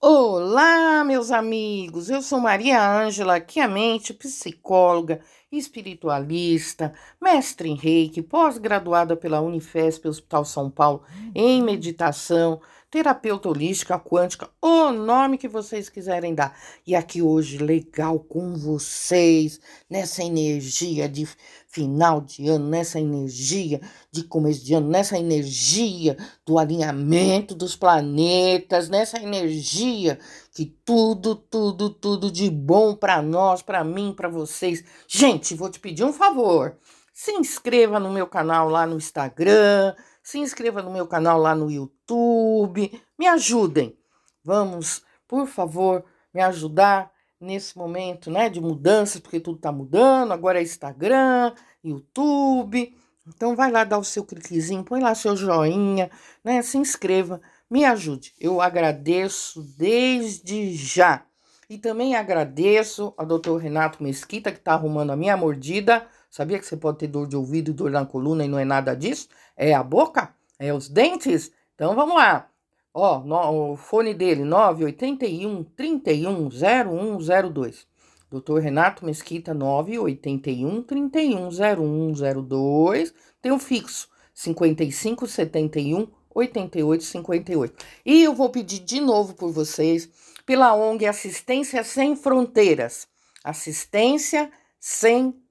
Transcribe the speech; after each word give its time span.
Olá, 0.00 1.02
meus 1.04 1.30
amigos. 1.30 2.10
Eu 2.10 2.20
sou 2.20 2.38
Maria 2.38 2.80
Ângela, 2.86 3.40
que 3.40 3.58
é 3.60 3.66
mente 3.66 4.12
psicóloga, 4.12 5.20
espiritualista, 5.50 6.92
mestre 7.20 7.68
em 7.70 7.74
Reiki, 7.74 8.20
pós-graduada 8.22 9.16
pela 9.16 9.40
Unifesp 9.40 10.06
Hospital 10.06 10.44
São 10.44 10.70
Paulo 10.70 11.02
em 11.34 11.62
meditação, 11.62 12.60
terapeuta 12.96 13.50
holística 13.50 13.98
quântica, 13.98 14.48
o 14.58 14.90
nome 14.90 15.36
que 15.36 15.46
vocês 15.46 15.90
quiserem 15.90 16.34
dar. 16.34 16.58
E 16.86 16.94
aqui 16.94 17.20
hoje, 17.20 17.58
legal 17.58 18.18
com 18.18 18.56
vocês, 18.56 19.60
nessa 19.90 20.24
energia 20.24 21.06
de 21.06 21.28
final 21.68 22.22
de 22.22 22.48
ano, 22.48 22.70
nessa 22.70 22.98
energia 22.98 23.82
de 24.10 24.24
começo 24.24 24.64
de 24.64 24.72
ano, 24.72 24.88
nessa 24.88 25.18
energia 25.18 26.16
do 26.46 26.58
alinhamento 26.58 27.54
dos 27.54 27.76
planetas, 27.76 28.88
nessa 28.88 29.20
energia 29.20 30.18
que 30.54 30.64
tudo, 30.82 31.34
tudo, 31.34 31.90
tudo 31.90 32.30
de 32.30 32.48
bom 32.48 32.94
para 32.94 33.20
nós, 33.20 33.60
para 33.60 33.84
mim, 33.84 34.14
para 34.16 34.30
vocês. 34.30 34.82
Gente, 35.06 35.54
vou 35.54 35.68
te 35.68 35.78
pedir 35.78 36.02
um 36.02 36.14
favor. 36.14 36.78
Se 37.12 37.32
inscreva 37.32 38.00
no 38.00 38.10
meu 38.10 38.26
canal 38.26 38.70
lá 38.70 38.86
no 38.86 38.96
Instagram, 38.96 39.94
se 40.26 40.40
inscreva 40.40 40.82
no 40.82 40.90
meu 40.90 41.06
canal 41.06 41.38
lá 41.38 41.54
no 41.54 41.70
YouTube. 41.70 43.00
Me 43.16 43.28
ajudem. 43.28 43.96
Vamos, 44.42 45.04
por 45.28 45.46
favor, 45.46 46.04
me 46.34 46.42
ajudar 46.42 47.12
nesse 47.40 47.78
momento, 47.78 48.28
né, 48.28 48.50
de 48.50 48.60
mudanças, 48.60 49.20
porque 49.20 49.38
tudo 49.38 49.58
está 49.58 49.70
mudando. 49.70 50.32
Agora 50.32 50.58
é 50.58 50.64
Instagram, 50.64 51.54
YouTube. 51.82 52.92
Então 53.28 53.54
vai 53.54 53.70
lá 53.70 53.84
dar 53.84 53.98
o 53.98 54.04
seu 54.04 54.24
cliquezinho, 54.24 54.82
põe 54.82 55.00
lá 55.00 55.14
seu 55.14 55.36
joinha, 55.36 56.10
né? 56.42 56.60
Se 56.60 56.76
inscreva, 56.76 57.40
me 57.70 57.84
ajude. 57.84 58.34
Eu 58.40 58.60
agradeço 58.60 59.62
desde 59.78 60.74
já. 60.74 61.24
E 61.70 61.78
também 61.78 62.16
agradeço 62.16 63.14
ao 63.16 63.26
doutor 63.26 63.58
Renato 63.58 64.02
Mesquita, 64.02 64.50
que 64.50 64.58
está 64.58 64.72
arrumando 64.72 65.12
a 65.12 65.16
minha 65.16 65.36
mordida. 65.36 66.04
Sabia 66.36 66.58
que 66.58 66.66
você 66.66 66.76
pode 66.76 66.98
ter 66.98 67.06
dor 67.06 67.26
de 67.26 67.34
ouvido, 67.34 67.72
dor 67.72 67.90
na 67.90 68.04
coluna 68.04 68.44
e 68.44 68.48
não 68.48 68.58
é 68.58 68.64
nada 68.66 68.94
disso? 68.94 69.26
É 69.56 69.72
a 69.72 69.82
boca? 69.82 70.34
É 70.58 70.70
os 70.70 70.86
dentes? 70.86 71.50
Então 71.74 71.94
vamos 71.94 72.14
lá. 72.14 72.50
Ó, 72.92 73.20
no, 73.20 73.72
o 73.72 73.76
fone 73.78 74.12
dele, 74.12 74.44
981 74.44 75.64
31 75.64 76.50
0102. 76.50 77.86
Doutor 78.30 78.60
Renato 78.60 79.06
Mesquita, 79.06 79.54
981 79.54 80.82
31 80.82 81.48
0102. 81.50 83.14
Tem 83.40 83.50
o 83.50 83.58
fixo, 83.58 84.06
55 84.34 85.26
71 85.26 86.06
88 86.34 87.02
58. 87.02 87.84
E 88.04 88.22
eu 88.22 88.34
vou 88.34 88.50
pedir 88.50 88.80
de 88.80 89.00
novo 89.00 89.32
por 89.32 89.50
vocês, 89.52 90.06
pela 90.44 90.74
ONG 90.74 91.06
Assistência 91.06 91.82
Sem 91.82 92.14
Fronteiras. 92.14 93.08
Assistência 93.42 94.52
Sem 94.78 95.22
fronteiras. 95.22 95.45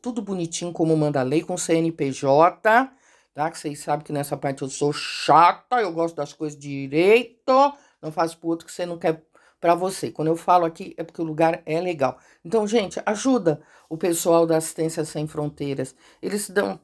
Tudo 0.00 0.22
bonitinho 0.22 0.72
como 0.72 0.96
manda 0.96 1.20
a 1.20 1.22
lei, 1.22 1.42
com 1.42 1.56
CNPJ, 1.56 2.92
tá? 3.34 3.50
Que 3.50 3.58
vocês 3.58 3.78
sabem 3.80 4.04
que 4.04 4.12
nessa 4.12 4.36
parte 4.36 4.62
eu 4.62 4.68
sou 4.68 4.92
chata, 4.92 5.80
eu 5.80 5.92
gosto 5.92 6.16
das 6.16 6.32
coisas 6.32 6.58
direito, 6.58 7.72
não 8.02 8.10
faço 8.10 8.38
pro 8.38 8.48
outro 8.48 8.66
que 8.66 8.72
você 8.72 8.84
não 8.84 8.98
quer 8.98 9.24
para 9.60 9.74
você. 9.74 10.10
Quando 10.10 10.28
eu 10.28 10.36
falo 10.36 10.64
aqui 10.64 10.94
é 10.96 11.04
porque 11.04 11.22
o 11.22 11.24
lugar 11.24 11.62
é 11.64 11.80
legal. 11.80 12.18
Então, 12.44 12.66
gente, 12.66 13.00
ajuda 13.06 13.62
o 13.88 13.96
pessoal 13.96 14.44
da 14.46 14.56
Assistência 14.56 15.04
Sem 15.04 15.26
Fronteiras. 15.26 15.94
Eles 16.20 16.50
dão 16.50 16.80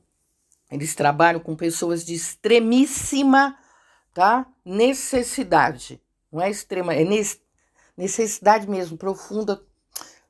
eles 0.71 0.95
trabalham 0.95 1.41
com 1.41 1.55
pessoas 1.55 2.05
de 2.05 2.15
extremíssima, 2.15 3.57
tá? 4.13 4.47
Necessidade. 4.65 6.03
Não 6.33 6.41
é 6.41 6.51
extrema, 6.51 6.95
é 6.95 7.05
necessidade 7.97 8.69
mesmo, 8.69 8.97
profunda, 8.97 9.63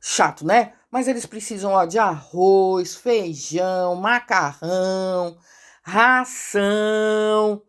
chato, 0.06 0.44
né? 0.46 0.74
Mas 0.90 1.08
eles 1.08 1.24
precisam 1.24 1.72
ó, 1.72 1.86
de 1.86 1.98
arroz, 1.98 2.94
feijão, 2.94 3.96
macarrão, 3.96 5.34
ração, 5.82 7.62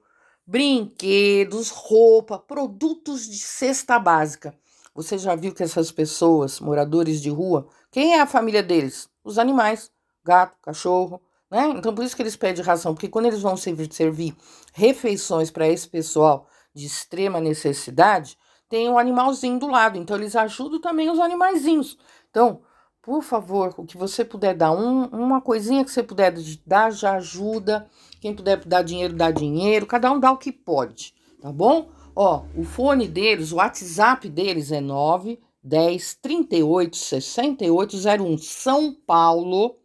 brinquedos, 0.45 1.69
roupa, 1.69 2.37
produtos 2.37 3.25
de 3.25 3.37
cesta 3.37 3.97
básica. 3.97 4.53
Você 4.93 5.17
já 5.17 5.33
viu 5.33 5.53
que 5.53 5.63
essas 5.63 5.93
pessoas, 5.93 6.59
moradores 6.59 7.21
de 7.21 7.29
rua, 7.29 7.67
quem 7.89 8.15
é 8.15 8.21
a 8.21 8.27
família 8.27 8.61
deles? 8.61 9.07
Os 9.23 9.39
animais, 9.39 9.89
gato, 10.21 10.57
cachorro, 10.61 11.21
né? 11.49 11.69
Então 11.69 11.95
por 11.95 12.03
isso 12.03 12.17
que 12.17 12.21
eles 12.21 12.35
pedem 12.35 12.65
ração, 12.65 12.93
porque 12.93 13.07
quando 13.07 13.27
eles 13.27 13.41
vão 13.41 13.55
servir, 13.55 13.91
servir 13.93 14.35
refeições 14.73 15.49
para 15.49 15.69
esse 15.69 15.87
pessoal 15.87 16.47
de 16.73 16.85
extrema 16.85 17.39
necessidade, 17.39 18.37
tem 18.67 18.89
um 18.89 18.97
animalzinho 18.97 19.59
do 19.59 19.67
lado, 19.67 19.97
então 19.97 20.17
eles 20.17 20.35
ajudam 20.35 20.81
também 20.81 21.09
os 21.09 21.19
animaizinhos. 21.19 21.97
Então, 22.35 22.59
por 23.01 23.23
favor, 23.23 23.73
o 23.77 23.85
que 23.85 23.95
você 23.95 24.25
puder 24.25 24.53
dar, 24.53 24.73
um, 24.73 25.05
uma 25.05 25.39
coisinha 25.39 25.85
que 25.85 25.91
você 25.91 26.03
puder 26.03 26.33
dar, 26.67 26.91
já 26.91 27.15
ajuda. 27.15 27.89
Quem 28.19 28.35
puder 28.35 28.57
dar 28.65 28.81
dinheiro, 28.81 29.13
dá 29.13 29.31
dinheiro. 29.31 29.85
Cada 29.85 30.11
um 30.11 30.19
dá 30.19 30.33
o 30.33 30.37
que 30.37 30.51
pode, 30.51 31.13
tá 31.41 31.49
bom? 31.49 31.87
Ó, 32.13 32.43
o 32.53 32.65
fone 32.65 33.07
deles, 33.07 33.53
o 33.53 33.55
WhatsApp 33.55 34.27
deles 34.27 34.69
é 34.73 34.81
9 34.81 35.39
10 35.63 36.15
38 36.15 36.97
68 36.97 37.95
01. 37.95 38.37
São 38.39 38.93
Paulo, 38.93 39.77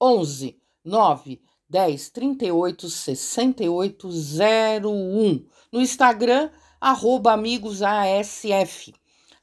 11 0.00 0.58
9 0.82 1.42
10 1.68 2.08
38 2.08 2.88
68 2.88 4.08
01. 4.08 5.44
No 5.70 5.82
Instagram, 5.82 6.48
arroba 6.80 7.34
amigosasf. 7.34 8.94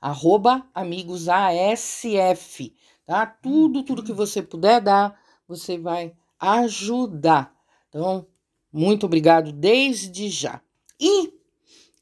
Arroba 0.05 0.63
amigosasf 0.71 2.71
tá? 3.07 3.25
Tudo, 3.25 3.81
tudo 3.81 4.03
que 4.03 4.13
você 4.13 4.39
puder 4.39 4.79
dar, 4.79 5.19
você 5.47 5.79
vai 5.79 6.13
ajudar. 6.39 7.51
Então, 7.89 8.27
muito 8.71 9.07
obrigado 9.07 9.51
desde 9.51 10.29
já. 10.29 10.61
E 10.99 11.33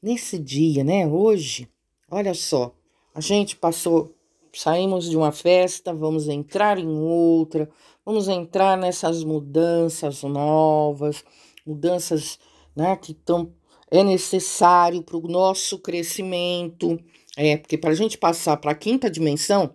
nesse 0.02 0.38
dia, 0.38 0.84
né, 0.84 1.06
hoje, 1.06 1.66
olha 2.10 2.34
só, 2.34 2.74
a 3.14 3.22
gente 3.22 3.56
passou, 3.56 4.14
saímos 4.52 5.08
de 5.08 5.16
uma 5.16 5.32
festa, 5.32 5.94
vamos 5.94 6.28
entrar 6.28 6.78
em 6.78 6.86
outra, 6.86 7.70
vamos 8.04 8.28
entrar 8.28 8.76
nessas 8.76 9.24
mudanças 9.24 10.22
novas, 10.24 11.24
mudanças, 11.64 12.38
né, 12.76 12.96
que 12.96 13.12
estão 13.12 13.50
é 13.90 14.02
necessário 14.02 15.02
para 15.02 15.16
o 15.16 15.28
nosso 15.28 15.78
crescimento, 15.78 16.98
é, 17.36 17.56
porque 17.56 17.76
para 17.78 17.90
a 17.90 17.94
gente 17.94 18.18
passar 18.18 18.56
para 18.56 18.72
a 18.72 18.74
quinta 18.74 19.10
dimensão, 19.10 19.74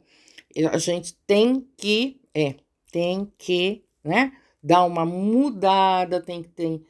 a 0.71 0.77
gente 0.77 1.15
tem 1.27 1.67
que, 1.77 2.19
é, 2.33 2.55
tem 2.91 3.31
que, 3.37 3.83
né, 4.03 4.31
dar 4.61 4.83
uma 4.85 5.05
mudada, 5.05 6.21
tem 6.21 6.43
que 6.43 6.49
tem, 6.49 6.85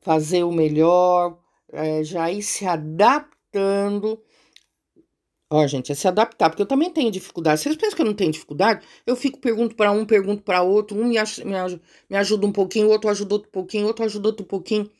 fazer 0.00 0.44
o 0.44 0.52
melhor, 0.52 1.38
é, 1.72 2.04
já 2.04 2.30
ir 2.30 2.42
se 2.42 2.66
adaptando. 2.66 4.22
Ó, 5.50 5.66
gente, 5.66 5.92
é 5.92 5.94
se 5.94 6.08
adaptar, 6.08 6.48
porque 6.48 6.62
eu 6.62 6.66
também 6.66 6.90
tenho 6.90 7.10
dificuldade. 7.10 7.60
Vocês 7.60 7.76
pensam 7.76 7.96
que 7.96 8.02
eu 8.02 8.06
não 8.06 8.14
tenho 8.14 8.32
dificuldade? 8.32 8.86
Eu 9.06 9.14
fico, 9.14 9.38
pergunto 9.38 9.76
para 9.76 9.92
um, 9.92 10.06
pergunto 10.06 10.42
para 10.42 10.62
outro, 10.62 10.96
um 10.98 11.04
me, 11.04 11.16
me, 11.44 11.80
me 12.08 12.16
ajuda 12.16 12.46
um 12.46 12.52
pouquinho, 12.52 12.88
outro 12.88 13.10
ajuda 13.10 13.34
outro 13.34 13.50
pouquinho, 13.50 13.86
outro 13.86 14.04
ajuda 14.04 14.28
outro 14.28 14.46
pouquinho. 14.46 14.90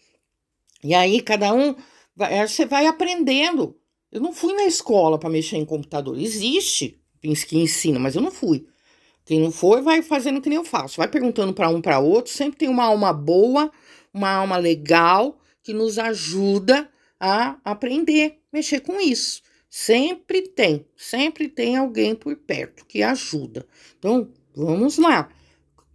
E 0.84 0.94
aí, 0.94 1.20
cada 1.22 1.54
um, 1.54 1.74
vai, 2.14 2.46
você 2.46 2.66
vai 2.66 2.86
aprendendo. 2.86 3.76
Eu 4.12 4.20
não 4.20 4.32
fui 4.32 4.52
na 4.52 4.64
escola 4.64 5.18
para 5.18 5.30
mexer 5.30 5.56
em 5.56 5.64
computador. 5.64 6.18
Existe, 6.18 7.00
que 7.20 7.58
ensina, 7.58 7.98
mas 7.98 8.14
eu 8.14 8.20
não 8.20 8.30
fui. 8.30 8.66
Quem 9.24 9.40
não 9.40 9.50
foi, 9.50 9.80
vai 9.80 10.02
fazendo 10.02 10.40
que 10.40 10.50
nem 10.50 10.56
eu 10.56 10.64
faço. 10.64 10.98
Vai 10.98 11.08
perguntando 11.08 11.54
para 11.54 11.68
um 11.70 11.80
para 11.80 11.98
outro. 11.98 12.30
Sempre 12.30 12.58
tem 12.58 12.68
uma 12.68 12.84
alma 12.84 13.12
boa, 13.12 13.70
uma 14.12 14.30
alma 14.30 14.58
legal 14.58 15.38
que 15.62 15.72
nos 15.72 15.98
ajuda 15.98 16.90
a 17.18 17.56
aprender, 17.64 18.40
mexer 18.52 18.80
com 18.80 19.00
isso. 19.00 19.40
Sempre 19.70 20.42
tem, 20.42 20.84
sempre 20.96 21.48
tem 21.48 21.76
alguém 21.76 22.14
por 22.14 22.36
perto 22.36 22.84
que 22.84 23.02
ajuda. 23.02 23.64
Então, 23.98 24.28
vamos 24.54 24.98
lá. 24.98 25.30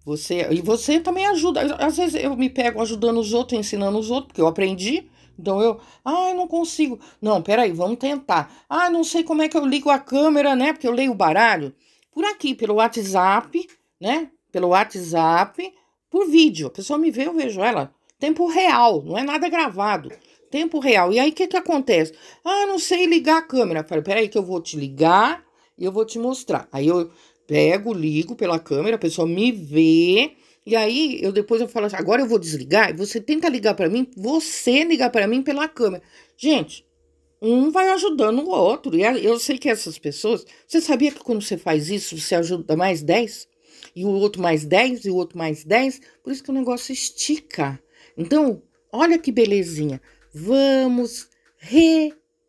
Você 0.04 0.48
e 0.50 0.62
você 0.62 1.00
também 1.02 1.28
ajuda. 1.28 1.76
Às 1.76 1.98
vezes 1.98 2.24
eu 2.24 2.36
me 2.36 2.50
pego 2.50 2.82
ajudando 2.82 3.20
os 3.20 3.34
outros, 3.34 3.60
ensinando 3.60 4.00
os 4.00 4.10
outros, 4.10 4.30
porque 4.30 4.42
eu 4.42 4.48
aprendi. 4.48 5.08
Então 5.40 5.62
eu, 5.62 5.80
ai, 6.04 6.32
ah, 6.32 6.34
não 6.34 6.48
consigo. 6.48 7.00
Não, 7.22 7.42
peraí, 7.42 7.72
vamos 7.72 7.98
tentar. 7.98 8.52
Ah, 8.68 8.90
não 8.90 9.04
sei 9.04 9.24
como 9.24 9.42
é 9.42 9.50
que 9.50 9.58
eu 9.58 9.66
ligo 9.66 9.90
a 9.90 10.00
câmera, 10.00 10.56
né? 10.56 10.74
Porque 10.74 10.88
eu 10.88 10.92
leio 10.92 11.12
o 11.12 11.16
baralho. 11.16 11.74
Por 12.12 12.26
aqui, 12.26 12.56
pelo 12.56 12.76
WhatsApp, 12.76 13.68
né? 14.02 14.30
Pelo 14.52 14.70
WhatsApp, 14.70 15.74
por 16.10 16.28
vídeo. 16.28 16.68
A 16.68 16.72
pessoa 16.72 16.98
me 16.98 17.12
vê, 17.12 17.28
eu 17.28 17.34
vejo 17.34 17.62
ela. 17.62 17.94
Tempo 18.20 18.48
real, 18.48 19.04
não 19.04 19.18
é 19.18 19.24
nada 19.24 19.48
gravado. 19.48 20.12
Tempo 20.50 20.80
real. 20.80 21.14
E 21.14 21.20
aí 21.20 21.30
o 21.30 21.34
que 21.34 21.48
que 21.48 21.58
acontece? 21.58 22.14
Ah, 22.44 22.66
não 22.66 22.80
sei 22.80 23.06
ligar 23.06 23.38
a 23.38 23.42
câmera. 23.42 23.84
Falei, 23.84 24.04
peraí 24.04 24.30
que 24.30 24.38
eu 24.38 24.44
vou 24.44 24.62
te 24.62 24.76
ligar 24.78 25.44
e 25.78 25.86
eu 25.86 25.92
vou 25.92 26.06
te 26.06 26.18
mostrar. 26.18 26.68
Aí 26.72 26.88
eu 26.88 27.12
pego, 27.46 27.94
ligo 27.94 28.36
pela 28.36 28.60
câmera, 28.60 28.96
a 28.96 29.00
pessoa 29.00 29.28
me 29.28 29.52
vê 29.52 30.36
e 30.68 30.76
aí, 30.76 31.18
eu 31.22 31.32
depois 31.32 31.62
eu 31.62 31.68
falo 31.70 31.86
assim, 31.86 31.96
agora 31.96 32.22
eu 32.22 32.28
vou 32.28 32.38
desligar, 32.38 32.90
e 32.90 32.94
você 32.94 33.22
tenta 33.22 33.48
ligar 33.48 33.74
para 33.74 33.88
mim, 33.88 34.06
você 34.18 34.84
ligar 34.84 35.10
para 35.10 35.26
mim 35.26 35.42
pela 35.42 35.66
câmera. 35.68 36.04
Gente, 36.36 36.86
um 37.42 37.72
vai 37.72 37.88
ajudando 37.90 38.40
o 38.40 38.50
outro. 38.50 38.94
E 38.94 39.02
eu 39.02 39.40
sei 39.40 39.58
que 39.58 39.70
essas 39.70 39.98
pessoas. 39.98 40.46
Você 40.68 40.82
sabia 40.82 41.10
que 41.12 41.24
quando 41.24 41.42
você 41.42 41.58
faz 41.58 41.90
isso, 41.90 42.18
você 42.18 42.36
ajuda 42.36 42.76
mais 42.76 43.02
10? 43.02 43.48
E 43.96 44.04
o 44.04 44.10
outro 44.10 44.42
mais 44.42 44.66
10, 44.66 45.06
e 45.06 45.10
o 45.10 45.16
outro 45.16 45.38
mais 45.38 45.64
10? 45.64 46.02
Por 46.22 46.34
isso 46.34 46.44
que 46.44 46.52
o 46.52 46.54
negócio 46.54 46.92
estica. 46.92 47.80
Então, 48.18 48.62
olha 48.92 49.18
que 49.18 49.32
belezinha. 49.32 50.02
Vamos 50.34 51.30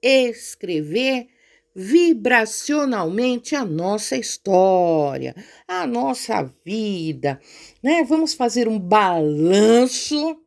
reescrever 0.02 1.28
vibracionalmente 1.80 3.54
a 3.54 3.64
nossa 3.64 4.16
história, 4.16 5.32
a 5.68 5.86
nossa 5.86 6.52
vida, 6.64 7.40
né? 7.80 8.02
Vamos 8.02 8.34
fazer 8.34 8.66
um 8.66 8.80
balanço, 8.80 10.40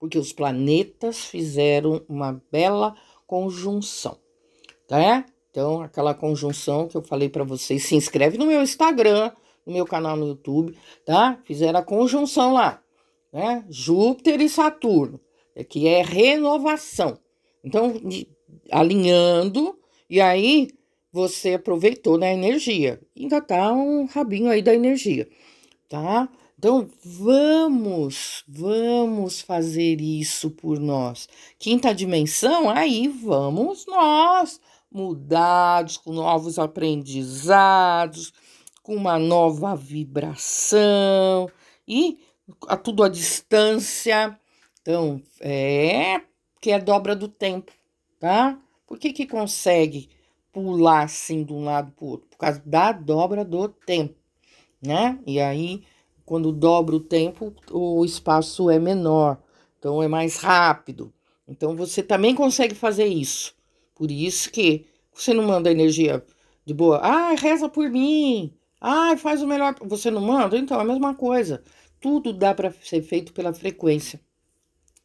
porque 0.00 0.16
os 0.16 0.32
planetas 0.32 1.26
fizeram 1.26 2.02
uma 2.08 2.42
bela 2.50 2.96
conjunção, 3.26 4.18
tá? 4.88 5.26
Então, 5.50 5.82
aquela 5.82 6.14
conjunção 6.14 6.88
que 6.88 6.96
eu 6.96 7.02
falei 7.02 7.28
para 7.28 7.44
vocês, 7.44 7.84
se 7.84 7.94
inscreve 7.94 8.38
no 8.38 8.46
meu 8.46 8.62
Instagram, 8.62 9.30
no 9.66 9.74
meu 9.74 9.84
canal 9.84 10.16
no 10.16 10.28
YouTube, 10.28 10.74
tá? 11.04 11.38
Fizeram 11.44 11.80
a 11.80 11.84
conjunção 11.84 12.54
lá, 12.54 12.82
né? 13.30 13.62
Júpiter 13.68 14.40
e 14.40 14.48
Saturno, 14.48 15.20
que 15.68 15.86
é 15.86 16.00
renovação. 16.00 17.18
Então, 17.62 17.92
alinhando, 18.70 19.78
e 20.08 20.18
aí 20.18 20.68
você 21.12 21.54
aproveitou 21.54 22.18
na 22.18 22.32
energia. 22.32 23.00
Ainda 23.16 23.40
tá 23.40 23.72
um 23.72 24.06
rabinho 24.06 24.50
aí 24.50 24.62
da 24.62 24.74
energia, 24.74 25.28
tá? 25.88 26.28
Então 26.58 26.88
vamos, 27.04 28.42
vamos 28.48 29.40
fazer 29.40 30.00
isso 30.00 30.50
por 30.50 30.80
nós. 30.80 31.28
Quinta 31.58 31.94
dimensão, 31.94 32.68
aí 32.68 33.06
vamos 33.06 33.86
nós, 33.86 34.60
mudados, 34.90 35.96
com 35.96 36.12
novos 36.12 36.58
aprendizados, 36.58 38.32
com 38.82 38.96
uma 38.96 39.18
nova 39.18 39.76
vibração 39.76 41.48
e 41.86 42.18
a 42.66 42.76
tudo 42.76 43.04
à 43.04 43.08
distância. 43.08 44.36
Então, 44.80 45.22
é 45.40 46.22
que 46.60 46.72
é 46.72 46.80
dobra 46.80 47.14
do 47.14 47.28
tempo, 47.28 47.70
tá? 48.18 48.58
Por 48.86 48.98
que 48.98 49.12
que 49.12 49.26
consegue 49.26 50.08
pular 50.52 51.02
assim 51.02 51.44
de 51.44 51.52
um 51.52 51.64
lado 51.64 51.92
para 51.92 52.04
o 52.04 52.08
outro? 52.08 52.28
Por 52.28 52.38
causa 52.38 52.62
da 52.64 52.92
dobra 52.92 53.44
do 53.44 53.68
tempo, 53.68 54.14
né? 54.82 55.18
E 55.26 55.40
aí 55.40 55.82
quando 56.24 56.52
dobra 56.52 56.94
o 56.94 57.00
tempo, 57.00 57.54
o 57.70 58.04
espaço 58.04 58.68
é 58.68 58.78
menor, 58.78 59.38
então 59.78 60.02
é 60.02 60.08
mais 60.08 60.36
rápido. 60.36 61.10
Então 61.48 61.74
você 61.74 62.02
também 62.02 62.34
consegue 62.34 62.74
fazer 62.74 63.06
isso. 63.06 63.54
Por 63.94 64.10
isso 64.10 64.50
que 64.50 64.84
você 65.12 65.32
não 65.32 65.44
manda 65.44 65.70
energia 65.70 66.22
de 66.66 66.74
boa. 66.74 66.98
Ah, 66.98 67.34
reza 67.34 67.68
por 67.68 67.88
mim. 67.88 68.52
Ah, 68.78 69.16
faz 69.16 69.42
o 69.42 69.46
melhor. 69.46 69.74
Você 69.86 70.10
não 70.10 70.20
manda? 70.20 70.58
Então 70.58 70.78
é 70.78 70.82
a 70.82 70.84
mesma 70.84 71.14
coisa. 71.14 71.62
Tudo 71.98 72.32
dá 72.32 72.54
para 72.54 72.70
ser 72.82 73.00
feito 73.02 73.32
pela 73.32 73.54
frequência 73.54 74.20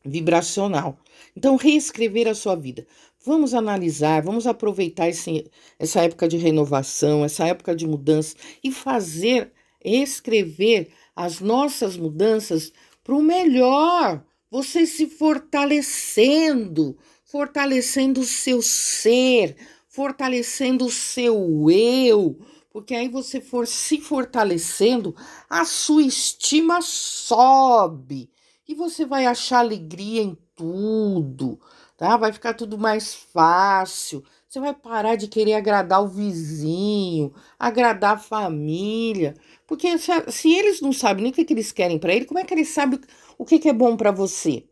vibracional. 0.05 0.97
Então, 1.35 1.55
reescrever 1.55 2.27
a 2.27 2.35
sua 2.35 2.55
vida. 2.55 2.85
Vamos 3.25 3.53
analisar, 3.53 4.21
vamos 4.21 4.45
aproveitar 4.45 5.07
esse, 5.07 5.50
essa 5.79 6.01
época 6.01 6.27
de 6.27 6.38
renovação, 6.38 7.23
essa 7.23 7.47
época 7.47 7.75
de 7.75 7.88
mudança 7.88 8.35
e 8.63 8.71
fazer, 8.71 9.53
escrever 9.83 10.89
as 11.15 11.39
nossas 11.39 11.95
mudanças 11.95 12.73
para 13.03 13.15
o 13.15 13.21
melhor, 13.21 14.23
você 14.51 14.85
se 14.85 15.07
fortalecendo, 15.07 16.97
fortalecendo 17.23 18.21
o 18.21 18.25
seu 18.25 18.61
ser, 18.61 19.55
fortalecendo 19.88 20.85
o 20.85 20.91
seu 20.91 21.69
eu, 21.69 22.38
porque 22.71 22.94
aí 22.94 23.07
você 23.07 23.39
for 23.39 23.67
se 23.67 24.01
fortalecendo, 24.01 25.15
a 25.50 25.63
sua 25.63 26.03
estima 26.03 26.81
sobe 26.81 28.32
e 28.68 28.74
você 28.75 29.06
vai 29.06 29.25
achar 29.25 29.60
alegria 29.60 30.21
em 30.21 30.38
tudo, 30.56 31.60
tá? 31.98 32.15
Vai 32.18 32.31
ficar 32.31 32.54
tudo 32.54 32.77
mais 32.77 33.13
fácil. 33.13 34.24
Você 34.48 34.60
vai 34.60 34.74
parar 34.74 35.15
de 35.15 35.27
querer 35.27 35.56
agradar 35.56 36.04
o 36.04 36.07
vizinho, 36.07 37.33
agradar 37.57 38.15
a 38.15 38.19
família. 38.19 39.36
Porque 39.68 39.98
se, 39.98 40.12
se 40.31 40.54
eles 40.54 40.80
não 40.80 40.94
sabem 40.94 41.24
nem 41.24 41.31
o 41.31 41.36
que, 41.36 41.44
que 41.44 41.54
eles 41.54 41.71
querem 41.71 41.98
para 41.98 42.13
ele, 42.13 42.25
como 42.25 42.39
é 42.39 42.44
que 42.44 42.54
eles 42.54 42.69
sabem 42.69 43.00
o 43.38 43.45
que, 43.45 43.60
que 43.60 43.69
é 43.69 43.74
bom 43.74 43.98
para 43.98 44.12
você? 44.12 44.63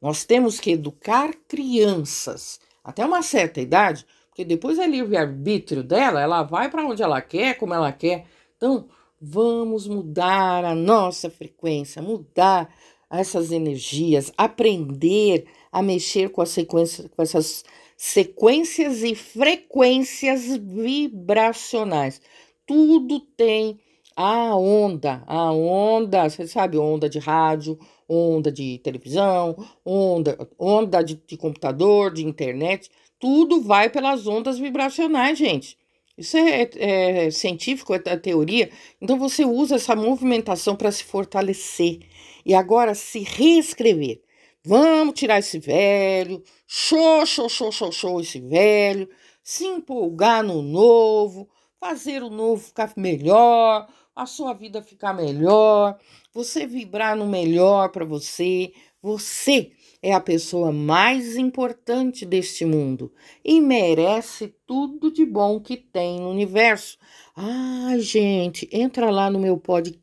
Nós 0.00 0.24
temos 0.24 0.58
que 0.60 0.70
educar 0.72 1.32
crianças 1.46 2.60
até 2.82 3.04
uma 3.04 3.22
certa 3.22 3.60
idade, 3.60 4.06
porque 4.28 4.44
depois 4.44 4.78
é 4.78 4.86
livre-arbítrio 4.86 5.82
dela, 5.82 6.22
ela 6.22 6.42
vai 6.42 6.70
para 6.70 6.86
onde 6.86 7.02
ela 7.02 7.20
quer, 7.20 7.58
como 7.58 7.74
ela 7.74 7.92
quer. 7.92 8.24
Então, 8.56 8.88
vamos 9.20 9.86
mudar 9.86 10.64
a 10.64 10.74
nossa 10.74 11.28
frequência, 11.28 12.00
mudar 12.00 12.72
essas 13.10 13.52
energias, 13.52 14.32
aprender 14.36 15.46
a 15.72 15.82
mexer 15.82 16.30
com, 16.30 16.42
a 16.42 16.46
sequência, 16.46 17.08
com 17.08 17.22
essas 17.22 17.64
sequências 17.96 19.02
e 19.02 19.14
frequências 19.14 20.56
vibracionais. 20.56 22.20
Tudo 22.66 23.20
tem 23.20 23.80
a 24.14 24.56
onda, 24.56 25.22
a 25.26 25.52
onda, 25.52 26.28
você 26.28 26.46
sabe, 26.46 26.76
onda 26.76 27.08
de 27.08 27.18
rádio, 27.18 27.78
onda 28.08 28.50
de 28.50 28.78
televisão, 28.78 29.56
onda, 29.84 30.36
onda 30.58 31.02
de, 31.02 31.14
de 31.26 31.36
computador, 31.36 32.12
de 32.12 32.26
internet, 32.26 32.90
tudo 33.20 33.62
vai 33.62 33.88
pelas 33.88 34.26
ondas 34.26 34.58
vibracionais, 34.58 35.38
gente. 35.38 35.77
Isso 36.18 36.36
é, 36.36 36.68
é, 36.76 37.30
científico, 37.30 37.94
é 37.94 37.98
teoria. 38.16 38.70
Então 39.00 39.16
você 39.16 39.44
usa 39.44 39.76
essa 39.76 39.94
movimentação 39.94 40.74
para 40.74 40.90
se 40.90 41.04
fortalecer 41.04 42.00
e 42.44 42.54
agora 42.54 42.92
se 42.94 43.20
reescrever. 43.20 44.20
Vamos 44.64 45.14
tirar 45.14 45.38
esse 45.38 45.60
velho, 45.60 46.42
show, 46.66 47.24
show, 47.24 47.48
show, 47.48 47.70
show, 47.70 47.92
show 47.92 48.20
esse 48.20 48.40
velho, 48.40 49.08
se 49.42 49.64
empolgar 49.64 50.42
no 50.42 50.60
novo, 50.60 51.48
fazer 51.78 52.22
o 52.24 52.28
novo 52.28 52.64
ficar 52.64 52.92
melhor, 52.96 53.86
a 54.14 54.26
sua 54.26 54.52
vida 54.52 54.82
ficar 54.82 55.14
melhor, 55.14 55.96
você 56.34 56.66
vibrar 56.66 57.16
no 57.16 57.28
melhor 57.28 57.90
para 57.90 58.04
você. 58.04 58.72
Você 59.00 59.70
é 60.02 60.12
a 60.12 60.20
pessoa 60.20 60.72
mais 60.72 61.36
importante 61.36 62.24
deste 62.24 62.64
mundo 62.64 63.12
e 63.44 63.60
merece 63.60 64.54
tudo 64.66 65.10
de 65.10 65.24
bom 65.24 65.60
que 65.60 65.76
tem 65.76 66.20
no 66.20 66.30
universo. 66.30 66.98
Ah, 67.36 67.94
gente, 67.98 68.68
entra 68.72 69.10
lá 69.10 69.30
no 69.30 69.38
meu 69.38 69.56
pod, 69.56 69.98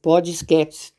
podcast 0.00 0.96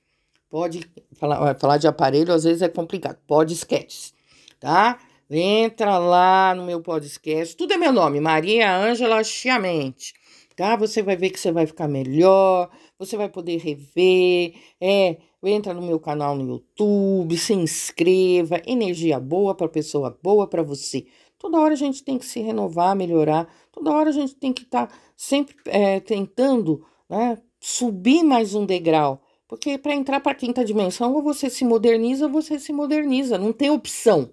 Pode 0.50 0.90
falar, 1.14 1.60
falar 1.60 1.78
de 1.78 1.88
aparelho, 1.88 2.34
às 2.34 2.46
vezes 2.46 2.62
é 2.62 2.70
complicado. 2.70 3.18
Podcast, 3.28 4.14
tá? 4.60 4.98
Entra 5.30 5.98
lá 5.98 6.56
no 6.56 6.66
meu 6.66 6.82
podcast. 6.82 7.56
Tudo 7.58 7.74
é 7.74 7.78
meu 7.78 7.92
nome, 7.92 8.22
Maria 8.22 8.74
Ângela 8.74 9.22
Chiamente. 9.26 10.14
Tá? 10.56 10.76
Você 10.78 11.04
vai 11.04 11.18
ver 11.18 11.30
que 11.30 11.40
você 11.40 11.52
vai 11.52 11.68
ficar 11.68 11.88
melhor, 11.88 12.70
você 12.98 13.18
vai 13.18 13.28
poder 13.28 13.58
rever. 13.58 14.54
É, 14.80 15.18
entra 15.44 15.74
no 15.74 15.82
meu 15.82 16.00
canal 16.00 16.36
no 16.36 16.48
YouTube, 16.48 17.38
se 17.38 17.54
inscreva. 17.54 18.62
Energia 18.66 19.20
boa 19.20 19.54
para 19.54 19.68
pessoa 19.68 20.18
boa 20.22 20.48
para 20.48 20.64
você. 20.64 21.06
Toda 21.38 21.60
hora 21.60 21.74
a 21.74 21.78
gente 21.78 22.04
tem 22.04 22.18
que 22.18 22.26
se 22.26 22.40
renovar, 22.40 22.96
melhorar. 22.96 23.48
Toda 23.72 23.92
hora 23.92 24.10
a 24.10 24.14
gente 24.14 24.36
tem 24.36 24.52
que 24.52 24.64
estar 24.64 24.88
tá 24.88 24.96
sempre 25.16 25.56
é, 25.66 26.00
tentando 26.00 26.86
né, 27.10 27.38
subir 27.60 28.24
mais 28.24 28.56
um 28.56 28.66
degrau 28.66 29.22
porque 29.48 29.78
para 29.78 29.96
entrar 29.96 30.20
para 30.20 30.34
a 30.34 30.36
quinta 30.36 30.64
dimensão, 30.64 31.14
ou 31.14 31.24
você 31.24 31.50
se 31.50 31.64
moderniza 31.64 32.26
ou 32.26 32.32
você 32.32 32.60
se 32.60 32.74
moderniza. 32.74 33.38
Não 33.38 33.54
tem 33.54 33.70
opção, 33.70 34.32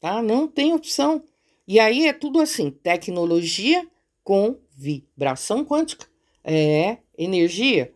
tá? 0.00 0.22
Não 0.22 0.46
tem 0.46 0.72
opção. 0.72 1.22
E 1.66 1.80
aí 1.80 2.06
é 2.06 2.12
tudo 2.12 2.40
assim: 2.40 2.70
tecnologia 2.70 3.86
com 4.22 4.56
vibração 4.70 5.64
quântica. 5.64 6.06
É 6.44 6.98
energia, 7.18 7.92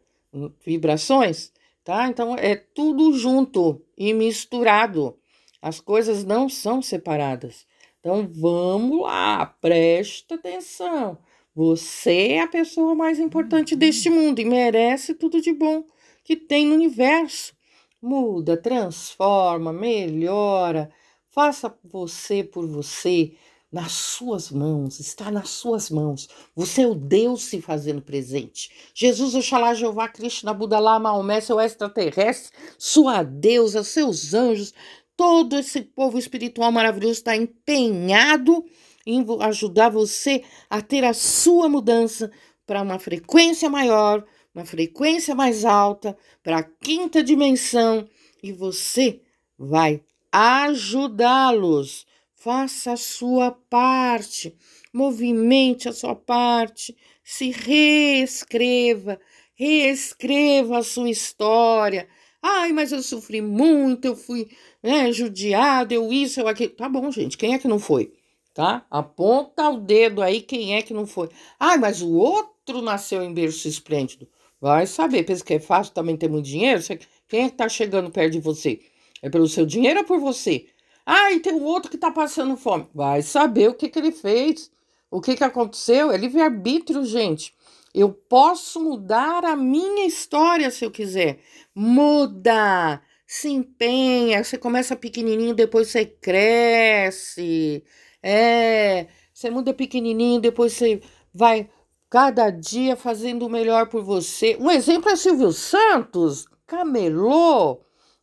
vibrações, 0.66 1.52
tá? 1.84 2.08
Então 2.08 2.36
é 2.36 2.56
tudo 2.56 3.12
junto 3.12 3.82
e 3.96 4.12
misturado. 4.12 5.18
As 5.60 5.80
coisas 5.80 6.24
não 6.24 6.48
são 6.48 6.82
separadas. 6.82 7.66
Então 8.00 8.28
vamos 8.32 9.02
lá, 9.02 9.46
presta 9.46 10.34
atenção. 10.34 11.18
Você 11.54 12.28
é 12.32 12.40
a 12.40 12.48
pessoa 12.48 12.94
mais 12.94 13.18
importante 13.18 13.76
deste 13.76 14.08
mundo 14.10 14.40
e 14.40 14.44
merece 14.44 15.14
tudo 15.14 15.40
de 15.40 15.52
bom 15.52 15.84
que 16.24 16.36
tem 16.36 16.66
no 16.66 16.74
universo. 16.74 17.54
Muda, 18.00 18.56
transforma, 18.56 19.72
melhora, 19.72 20.90
faça 21.28 21.76
você 21.84 22.42
por 22.42 22.66
você, 22.66 23.34
nas 23.72 23.92
suas 23.92 24.50
mãos, 24.50 25.00
está 25.00 25.30
nas 25.30 25.48
suas 25.48 25.88
mãos. 25.88 26.28
Você 26.54 26.82
é 26.82 26.86
o 26.86 26.94
Deus 26.94 27.44
se 27.44 27.62
fazendo 27.62 28.02
presente. 28.02 28.70
Jesus, 28.94 29.34
Oxalá, 29.34 29.72
Jeová, 29.72 30.08
Krishna, 30.08 30.52
Buda, 30.52 30.78
Lá, 30.78 30.98
Maomé, 30.98 31.40
seu 31.40 31.58
extraterrestre, 31.58 32.52
sua 32.76 33.22
deusa, 33.22 33.82
seus 33.82 34.34
anjos, 34.34 34.74
todo 35.16 35.56
esse 35.56 35.80
povo 35.80 36.18
espiritual 36.18 36.70
maravilhoso 36.70 37.14
está 37.14 37.34
empenhado 37.34 38.62
em 39.06 39.24
ajudar 39.40 39.88
você 39.88 40.44
a 40.68 40.82
ter 40.82 41.02
a 41.04 41.14
sua 41.14 41.68
mudança 41.68 42.30
para 42.66 42.82
uma 42.82 42.98
frequência 42.98 43.70
maior, 43.70 44.24
uma 44.54 44.66
frequência 44.66 45.34
mais 45.34 45.64
alta, 45.64 46.16
para 46.42 46.58
a 46.58 46.62
quinta 46.62 47.22
dimensão, 47.22 48.06
e 48.42 48.52
você 48.52 49.22
vai 49.58 50.02
ajudá-los. 50.30 52.06
Faça 52.42 52.94
a 52.94 52.96
sua 52.96 53.52
parte, 53.52 54.52
movimente 54.92 55.88
a 55.88 55.92
sua 55.92 56.16
parte, 56.16 56.96
se 57.22 57.52
reescreva, 57.52 59.20
reescreva 59.54 60.78
a 60.78 60.82
sua 60.82 61.08
história. 61.08 62.08
Ai, 62.42 62.72
mas 62.72 62.90
eu 62.90 63.00
sofri 63.00 63.40
muito, 63.40 64.06
eu 64.06 64.16
fui 64.16 64.48
né, 64.82 65.12
judiado, 65.12 65.94
eu 65.94 66.12
isso, 66.12 66.40
eu 66.40 66.48
aquilo. 66.48 66.70
Tá 66.70 66.88
bom, 66.88 67.12
gente, 67.12 67.38
quem 67.38 67.54
é 67.54 67.60
que 67.60 67.68
não 67.68 67.78
foi? 67.78 68.12
Tá? 68.52 68.84
Aponta 68.90 69.70
o 69.70 69.78
dedo 69.78 70.20
aí 70.20 70.40
quem 70.40 70.74
é 70.74 70.82
que 70.82 70.92
não 70.92 71.06
foi. 71.06 71.28
Ai, 71.60 71.78
mas 71.78 72.02
o 72.02 72.10
outro 72.10 72.82
nasceu 72.82 73.22
em 73.22 73.32
berço 73.32 73.68
esplêndido. 73.68 74.28
Vai 74.60 74.88
saber, 74.88 75.22
pensa 75.22 75.44
que 75.44 75.54
é 75.54 75.60
fácil 75.60 75.94
também 75.94 76.16
ter 76.16 76.28
muito 76.28 76.46
dinheiro? 76.46 76.82
Quem 77.28 77.44
é 77.44 77.50
que 77.50 77.56
tá 77.56 77.68
chegando 77.68 78.10
perto 78.10 78.32
de 78.32 78.40
você? 78.40 78.80
É 79.22 79.30
pelo 79.30 79.46
seu 79.46 79.64
dinheiro 79.64 80.00
ou 80.00 80.04
por 80.04 80.18
você? 80.18 80.71
Ah, 81.04 81.32
e 81.32 81.40
tem 81.40 81.52
o 81.52 81.62
outro 81.62 81.90
que 81.90 81.98
tá 81.98 82.10
passando 82.10 82.56
fome. 82.56 82.88
Vai 82.94 83.22
saber 83.22 83.68
o 83.68 83.74
que, 83.74 83.88
que 83.88 83.98
ele 83.98 84.12
fez, 84.12 84.70
o 85.10 85.20
que, 85.20 85.36
que 85.36 85.44
aconteceu. 85.44 86.10
É 86.10 86.16
livre-arbítrio, 86.16 87.04
gente. 87.04 87.54
Eu 87.94 88.10
posso 88.10 88.80
mudar 88.80 89.44
a 89.44 89.54
minha 89.56 90.06
história 90.06 90.70
se 90.70 90.84
eu 90.84 90.90
quiser. 90.90 91.40
Muda, 91.74 93.02
se 93.26 93.50
empenha. 93.50 94.42
Você 94.42 94.56
começa 94.56 94.96
pequenininho, 94.96 95.54
depois 95.54 95.88
você 95.88 96.06
cresce. 96.06 97.84
É, 98.22 99.08
você 99.34 99.50
muda 99.50 99.74
pequenininho, 99.74 100.40
depois 100.40 100.72
você 100.72 101.02
vai 101.34 101.68
cada 102.08 102.50
dia 102.50 102.94
fazendo 102.94 103.46
o 103.46 103.50
melhor 103.50 103.88
por 103.88 104.04
você. 104.04 104.56
Um 104.60 104.70
exemplo 104.70 105.10
é 105.10 105.16
Silvio 105.16 105.50
Santos, 105.50 106.46
camelô, 106.66 107.80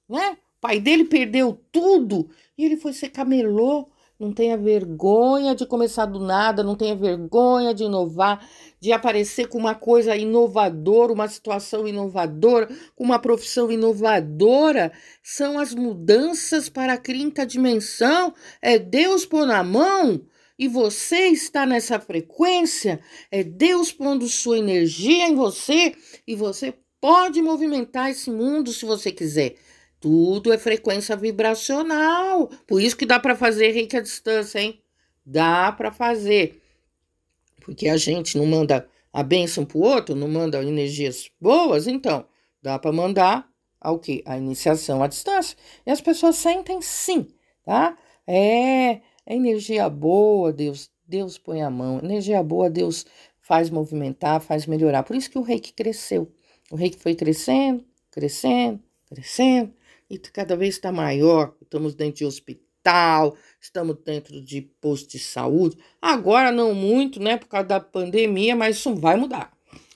né? 0.07 0.37
Pai 0.61 0.79
dele 0.79 1.05
perdeu 1.05 1.59
tudo 1.71 2.29
e 2.57 2.65
ele 2.65 2.77
foi 2.77 2.93
ser 2.93 3.09
camelô. 3.09 3.89
Não 4.19 4.33
tenha 4.33 4.57
vergonha 4.57 5.55
de 5.55 5.65
começar 5.65 6.05
do 6.05 6.19
nada, 6.19 6.61
não 6.61 6.75
tenha 6.75 6.93
vergonha 6.93 7.73
de 7.73 7.85
inovar, 7.85 8.45
de 8.77 8.91
aparecer 8.91 9.47
com 9.47 9.57
uma 9.57 9.73
coisa 9.73 10.13
inovadora, 10.13 11.13
uma 11.13 11.29
situação 11.29 11.87
inovadora, 11.87 12.67
com 12.97 13.05
uma 13.05 13.17
profissão 13.17 13.71
inovadora. 13.71 14.91
São 15.23 15.57
as 15.57 15.73
mudanças 15.73 16.67
para 16.67 16.93
a 16.93 16.97
quinta 16.97 17.45
dimensão. 17.45 18.33
É 18.61 18.77
Deus 18.77 19.25
pôr 19.25 19.45
na 19.45 19.63
mão 19.63 20.21
e 20.57 20.67
você 20.67 21.27
está 21.27 21.65
nessa 21.65 21.97
frequência. 21.97 22.99
É 23.31 23.41
Deus 23.41 23.93
pondo 23.93 24.27
sua 24.27 24.59
energia 24.59 25.29
em 25.29 25.35
você 25.35 25.95
e 26.27 26.35
você 26.35 26.73
pode 26.99 27.41
movimentar 27.41 28.09
esse 28.09 28.29
mundo 28.29 28.73
se 28.73 28.85
você 28.85 29.13
quiser. 29.13 29.55
Tudo 29.99 30.53
é 30.53 30.57
frequência 30.57 31.15
vibracional. 31.15 32.47
Por 32.65 32.81
isso 32.81 32.95
que 32.95 33.05
dá 33.05 33.19
para 33.19 33.35
fazer 33.35 33.71
reiki 33.71 33.97
à 33.97 34.01
distância, 34.01 34.59
hein? 34.59 34.81
Dá 35.25 35.71
para 35.71 35.91
fazer. 35.91 36.61
Porque 37.61 37.89
a 37.89 37.97
gente 37.97 38.37
não 38.37 38.45
manda 38.45 38.87
a 39.11 39.21
bênção 39.21 39.65
pro 39.65 39.79
outro, 39.79 40.15
não 40.15 40.27
manda 40.27 40.63
energias 40.63 41.29
boas, 41.39 41.85
então 41.85 42.25
dá 42.61 42.79
para 42.79 42.91
mandar 42.91 43.49
ao 43.81 43.99
que? 43.99 44.23
A 44.25 44.37
iniciação 44.37 45.03
à 45.03 45.07
distância. 45.07 45.57
E 45.85 45.91
as 45.91 45.99
pessoas 45.99 46.37
sentem 46.37 46.81
sim, 46.81 47.27
tá? 47.65 47.97
É, 48.25 49.01
é 49.25 49.35
energia 49.35 49.89
boa, 49.89 50.53
Deus, 50.53 50.89
Deus 51.05 51.37
põe 51.37 51.61
a 51.61 51.69
mão. 51.69 51.99
Energia 51.99 52.41
boa, 52.41 52.69
Deus 52.69 53.05
faz 53.41 53.69
movimentar, 53.69 54.39
faz 54.39 54.65
melhorar. 54.65 55.03
Por 55.03 55.15
isso 55.15 55.29
que 55.29 55.37
o 55.37 55.41
reiki 55.41 55.73
cresceu. 55.73 56.31
O 56.71 56.75
reiki 56.75 56.99
foi 56.99 57.15
crescendo, 57.15 57.83
crescendo, 58.11 58.79
crescendo 59.07 59.73
e 60.09 60.17
cada 60.17 60.55
vez 60.55 60.75
está 60.75 60.91
maior. 60.91 61.53
Estamos 61.61 61.93
dentro 61.93 62.19
de 62.19 62.25
hospital, 62.25 63.35
estamos 63.61 63.97
dentro 64.03 64.41
de 64.41 64.61
posto 64.61 65.11
de 65.11 65.19
saúde. 65.19 65.77
Agora 66.01 66.51
não 66.51 66.73
muito, 66.73 67.19
né, 67.19 67.37
por 67.37 67.47
causa 67.47 67.67
da 67.67 67.79
pandemia, 67.79 68.55
mas 68.55 68.77
isso 68.77 68.95
vai 68.95 69.15
mudar. 69.15 69.51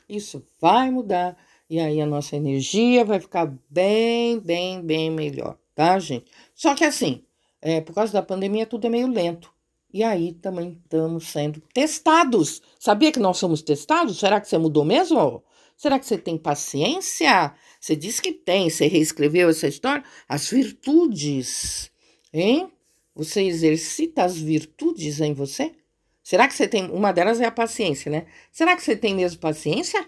Isso 0.08 0.46
vai 0.62 0.91
mudar 0.91 1.38
e 1.74 1.79
aí 1.79 2.00
a 2.00 2.05
nossa 2.05 2.36
energia 2.36 3.03
vai 3.03 3.20
ficar 3.20 3.51
bem, 3.67 4.39
bem, 4.39 4.79
bem 4.79 5.10
melhor, 5.10 5.58
tá, 5.74 5.98
gente? 5.98 6.32
Só 6.53 6.75
que 6.75 6.84
assim, 6.84 7.24
é, 7.60 7.82
por 7.82 7.96
causa 7.96 8.13
da 8.13 8.22
pandemia 8.22 8.67
tudo 8.67 8.86
é 8.86 8.89
meio 8.91 9.08
lento. 9.08 9.51
E 9.91 10.03
aí 10.03 10.34
também 10.34 10.79
estamos 10.84 11.27
sendo 11.27 11.62
testados. 11.74 12.62
Sabia 12.79 13.12
que 13.12 13.20
nós 13.20 13.38
somos 13.38 13.62
testados? 13.62 14.20
Será 14.20 14.39
que 14.41 14.48
você 14.48 14.58
mudou 14.58 14.86
mesmo? 14.86 15.43
Será 15.83 15.99
que 15.99 16.05
você 16.05 16.17
tem 16.17 16.37
paciência? 16.37 17.53
Você 17.77 17.93
disse 17.93 18.21
que 18.21 18.31
tem, 18.31 18.69
você 18.69 18.87
reescreveu 18.87 19.49
essa 19.49 19.67
história? 19.67 20.01
As 20.29 20.49
virtudes, 20.49 21.91
hein? 22.31 22.71
Você 23.13 23.41
exercita 23.41 24.23
as 24.23 24.37
virtudes 24.37 25.19
em 25.19 25.33
você? 25.33 25.75
Será 26.23 26.47
que 26.47 26.53
você 26.53 26.69
tem. 26.69 26.89
Uma 26.89 27.11
delas 27.11 27.41
é 27.41 27.45
a 27.47 27.51
paciência, 27.51 28.09
né? 28.09 28.27
Será 28.49 28.77
que 28.77 28.81
você 28.81 28.95
tem 28.95 29.13
mesmo 29.13 29.41
paciência? 29.41 30.07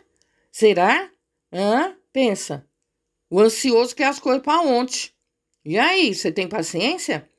Será? 0.50 1.12
Hã? 1.52 1.94
Pensa. 2.14 2.66
O 3.30 3.42
ansioso 3.42 3.94
quer 3.94 4.06
as 4.06 4.18
coisas 4.18 4.42
para 4.42 4.62
ontem. 4.62 5.10
E 5.66 5.78
aí, 5.78 6.16
você 6.16 6.32
tem 6.32 6.48
paciência? 6.48 7.30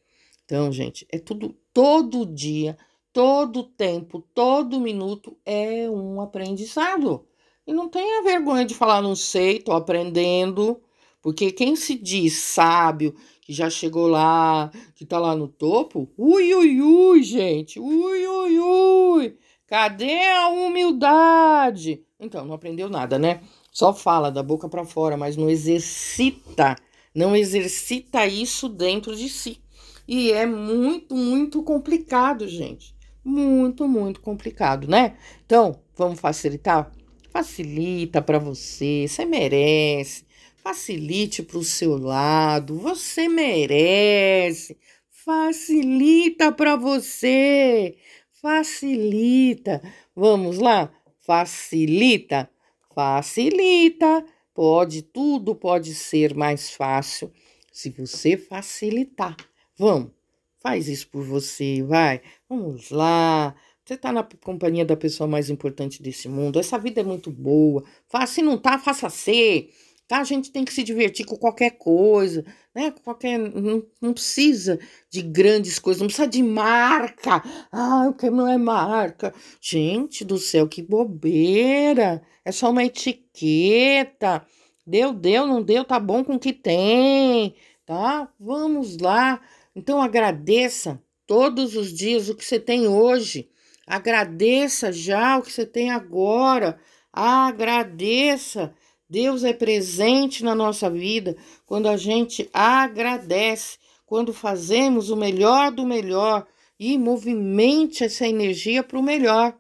Então, 0.44 0.70
gente, 0.70 1.06
é 1.10 1.18
tudo 1.18 1.56
todo 1.72 2.26
dia, 2.26 2.76
todo 3.14 3.64
tempo, 3.64 4.20
todo 4.34 4.78
minuto 4.78 5.38
é 5.42 5.88
um 5.88 6.20
aprendizado. 6.20 7.26
E 7.66 7.72
não 7.72 7.88
tenha 7.88 8.22
vergonha 8.22 8.64
de 8.64 8.74
falar, 8.74 9.02
não 9.02 9.16
sei, 9.16 9.58
tô 9.58 9.72
aprendendo. 9.72 10.80
Porque 11.20 11.50
quem 11.50 11.74
se 11.74 11.98
diz 11.98 12.34
sábio, 12.34 13.12
que 13.42 13.52
já 13.52 13.68
chegou 13.68 14.06
lá, 14.06 14.70
que 14.94 15.04
tá 15.04 15.18
lá 15.18 15.34
no 15.34 15.48
topo, 15.48 16.08
ui, 16.16 16.54
ui, 16.54 16.80
ui, 16.80 17.22
gente, 17.22 17.80
ui, 17.80 18.26
ui, 18.26 18.58
ui. 18.60 19.36
Cadê 19.66 20.24
a 20.26 20.48
humildade? 20.48 22.04
Então, 22.20 22.44
não 22.44 22.54
aprendeu 22.54 22.88
nada, 22.88 23.18
né? 23.18 23.40
Só 23.72 23.92
fala 23.92 24.30
da 24.30 24.42
boca 24.42 24.68
para 24.68 24.84
fora, 24.84 25.16
mas 25.16 25.36
não 25.36 25.50
exercita, 25.50 26.76
não 27.12 27.34
exercita 27.34 28.24
isso 28.26 28.68
dentro 28.68 29.16
de 29.16 29.28
si. 29.28 29.60
E 30.06 30.30
é 30.30 30.46
muito, 30.46 31.14
muito 31.16 31.62
complicado, 31.64 32.46
gente. 32.46 32.94
Muito, 33.24 33.88
muito 33.88 34.20
complicado, 34.20 34.86
né? 34.86 35.16
Então, 35.44 35.80
vamos 35.96 36.20
facilitar? 36.20 36.92
Facilita 37.36 38.22
para 38.22 38.38
você, 38.38 39.04
você 39.06 39.26
merece. 39.26 40.24
Facilite 40.56 41.42
para 41.42 41.58
o 41.58 41.62
seu 41.62 41.98
lado, 41.98 42.78
você 42.78 43.28
merece. 43.28 44.78
Facilita 45.10 46.50
para 46.50 46.76
você. 46.76 47.98
Facilita. 48.40 49.82
Vamos 50.14 50.56
lá? 50.56 50.90
Facilita. 51.26 52.48
Facilita. 52.94 54.24
Pode, 54.54 55.02
tudo 55.02 55.54
pode 55.54 55.94
ser 55.94 56.34
mais 56.34 56.70
fácil 56.70 57.30
se 57.70 57.90
você 57.90 58.38
facilitar. 58.38 59.36
Vamos, 59.78 60.10
faz 60.58 60.88
isso 60.88 61.06
por 61.08 61.22
você, 61.22 61.82
vai. 61.82 62.22
Vamos 62.48 62.88
lá. 62.88 63.54
Você 63.86 63.94
está 63.94 64.10
na 64.10 64.26
companhia 64.42 64.84
da 64.84 64.96
pessoa 64.96 65.28
mais 65.28 65.48
importante 65.48 66.02
desse 66.02 66.28
mundo. 66.28 66.58
Essa 66.58 66.76
vida 66.76 67.00
é 67.02 67.04
muito 67.04 67.30
boa. 67.30 67.84
Se 68.26 68.42
não 68.42 68.58
tá, 68.58 68.80
faça 68.80 69.08
ser. 69.08 69.70
Tá? 70.08 70.18
A 70.18 70.24
gente 70.24 70.50
tem 70.50 70.64
que 70.64 70.72
se 70.72 70.82
divertir 70.82 71.24
com 71.24 71.36
qualquer 71.36 71.70
coisa, 71.78 72.44
né? 72.74 72.92
Qualquer, 73.04 73.38
não, 73.38 73.84
não 74.00 74.12
precisa 74.12 74.80
de 75.08 75.22
grandes 75.22 75.78
coisas, 75.78 76.00
não 76.00 76.08
precisa 76.08 76.26
de 76.26 76.42
marca. 76.42 77.42
Ah, 77.70 78.08
o 78.08 78.12
que 78.12 78.28
não 78.28 78.48
é 78.48 78.58
marca? 78.58 79.32
Gente 79.60 80.24
do 80.24 80.36
céu, 80.36 80.68
que 80.68 80.82
bobeira! 80.82 82.22
É 82.44 82.50
só 82.50 82.70
uma 82.70 82.84
etiqueta. 82.84 84.44
Deu, 84.84 85.12
deu, 85.12 85.46
não 85.46 85.62
deu, 85.62 85.84
tá 85.84 86.00
bom 86.00 86.24
com 86.24 86.34
o 86.34 86.40
que 86.40 86.52
tem, 86.52 87.54
tá? 87.84 88.28
Vamos 88.38 88.98
lá. 88.98 89.40
Então 89.76 90.02
agradeça 90.02 91.00
todos 91.24 91.76
os 91.76 91.92
dias 91.92 92.28
o 92.28 92.34
que 92.34 92.44
você 92.44 92.58
tem 92.58 92.88
hoje. 92.88 93.48
Agradeça 93.86 94.90
já 94.92 95.38
o 95.38 95.42
que 95.42 95.52
você 95.52 95.64
tem 95.64 95.90
agora. 95.90 96.78
Agradeça. 97.12 98.74
Deus 99.08 99.44
é 99.44 99.52
presente 99.52 100.42
na 100.42 100.54
nossa 100.54 100.90
vida 100.90 101.36
quando 101.64 101.88
a 101.88 101.96
gente 101.96 102.50
agradece, 102.52 103.78
quando 104.04 104.32
fazemos 104.32 105.10
o 105.10 105.16
melhor 105.16 105.70
do 105.70 105.86
melhor 105.86 106.44
e 106.78 106.98
movimente 106.98 108.02
essa 108.02 108.26
energia 108.26 108.82
para 108.82 108.98
o 108.98 109.02
melhor. 109.02 109.56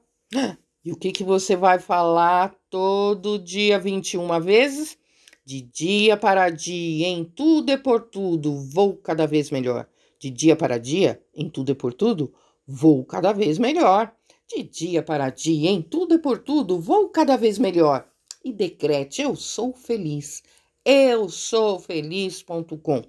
E 0.84 0.92
o 0.92 0.96
que, 0.96 1.12
que 1.12 1.24
você 1.24 1.56
vai 1.56 1.78
falar 1.78 2.54
todo 2.68 3.38
dia 3.38 3.78
21 3.78 4.40
vezes? 4.40 4.98
De 5.44 5.60
dia 5.60 6.16
para 6.16 6.50
dia, 6.50 7.06
em 7.06 7.24
tudo 7.24 7.70
e 7.70 7.78
por 7.78 8.02
tudo, 8.02 8.56
vou 8.72 8.96
cada 8.96 9.26
vez 9.26 9.50
melhor. 9.50 9.88
De 10.18 10.30
dia 10.30 10.56
para 10.56 10.78
dia, 10.78 11.20
em 11.34 11.48
tudo 11.48 11.70
e 11.70 11.74
por 11.74 11.92
tudo, 11.92 12.32
vou 12.66 13.04
cada 13.04 13.32
vez 13.32 13.58
melhor. 13.58 14.14
De 14.48 14.62
dia 14.62 15.02
para 15.02 15.30
dia, 15.30 15.70
em 15.70 15.82
tudo 15.82 16.14
e 16.14 16.18
por 16.18 16.38
tudo, 16.38 16.80
vou 16.80 17.08
cada 17.08 17.36
vez 17.36 17.58
melhor. 17.58 18.08
E 18.44 18.52
decrete: 18.52 19.22
Eu 19.22 19.34
sou 19.34 19.72
feliz. 19.72 20.42
Eu 20.84 21.28
sou 21.28 21.80
feliz.com. 21.80 23.02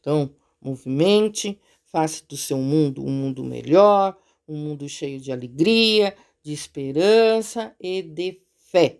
Então, 0.00 0.34
movimente, 0.60 1.60
faça 1.84 2.24
do 2.28 2.36
seu 2.36 2.58
mundo 2.58 3.04
um 3.04 3.10
mundo 3.10 3.44
melhor, 3.44 4.16
um 4.48 4.56
mundo 4.56 4.88
cheio 4.88 5.20
de 5.20 5.30
alegria, 5.30 6.16
de 6.42 6.52
esperança 6.52 7.76
e 7.80 8.02
de 8.02 8.42
fé. 8.56 8.98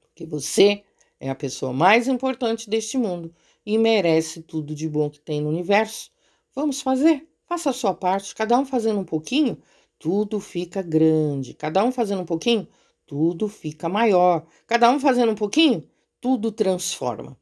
Porque 0.00 0.26
você 0.26 0.82
é 1.20 1.30
a 1.30 1.34
pessoa 1.36 1.72
mais 1.72 2.08
importante 2.08 2.68
deste 2.68 2.98
mundo 2.98 3.32
e 3.64 3.78
merece 3.78 4.42
tudo 4.42 4.74
de 4.74 4.88
bom 4.88 5.08
que 5.08 5.20
tem 5.20 5.40
no 5.40 5.48
universo. 5.50 6.10
Vamos 6.52 6.80
fazer? 6.80 7.29
Faça 7.50 7.70
a 7.70 7.72
sua 7.72 7.92
parte, 7.92 8.32
cada 8.32 8.56
um 8.56 8.64
fazendo 8.64 9.00
um 9.00 9.04
pouquinho, 9.04 9.58
tudo 9.98 10.38
fica 10.38 10.82
grande. 10.82 11.52
Cada 11.52 11.84
um 11.84 11.90
fazendo 11.90 12.22
um 12.22 12.24
pouquinho, 12.24 12.68
tudo 13.04 13.48
fica 13.48 13.88
maior. 13.88 14.46
Cada 14.68 14.88
um 14.88 15.00
fazendo 15.00 15.32
um 15.32 15.34
pouquinho, 15.34 15.82
tudo 16.20 16.52
transforma. 16.52 17.36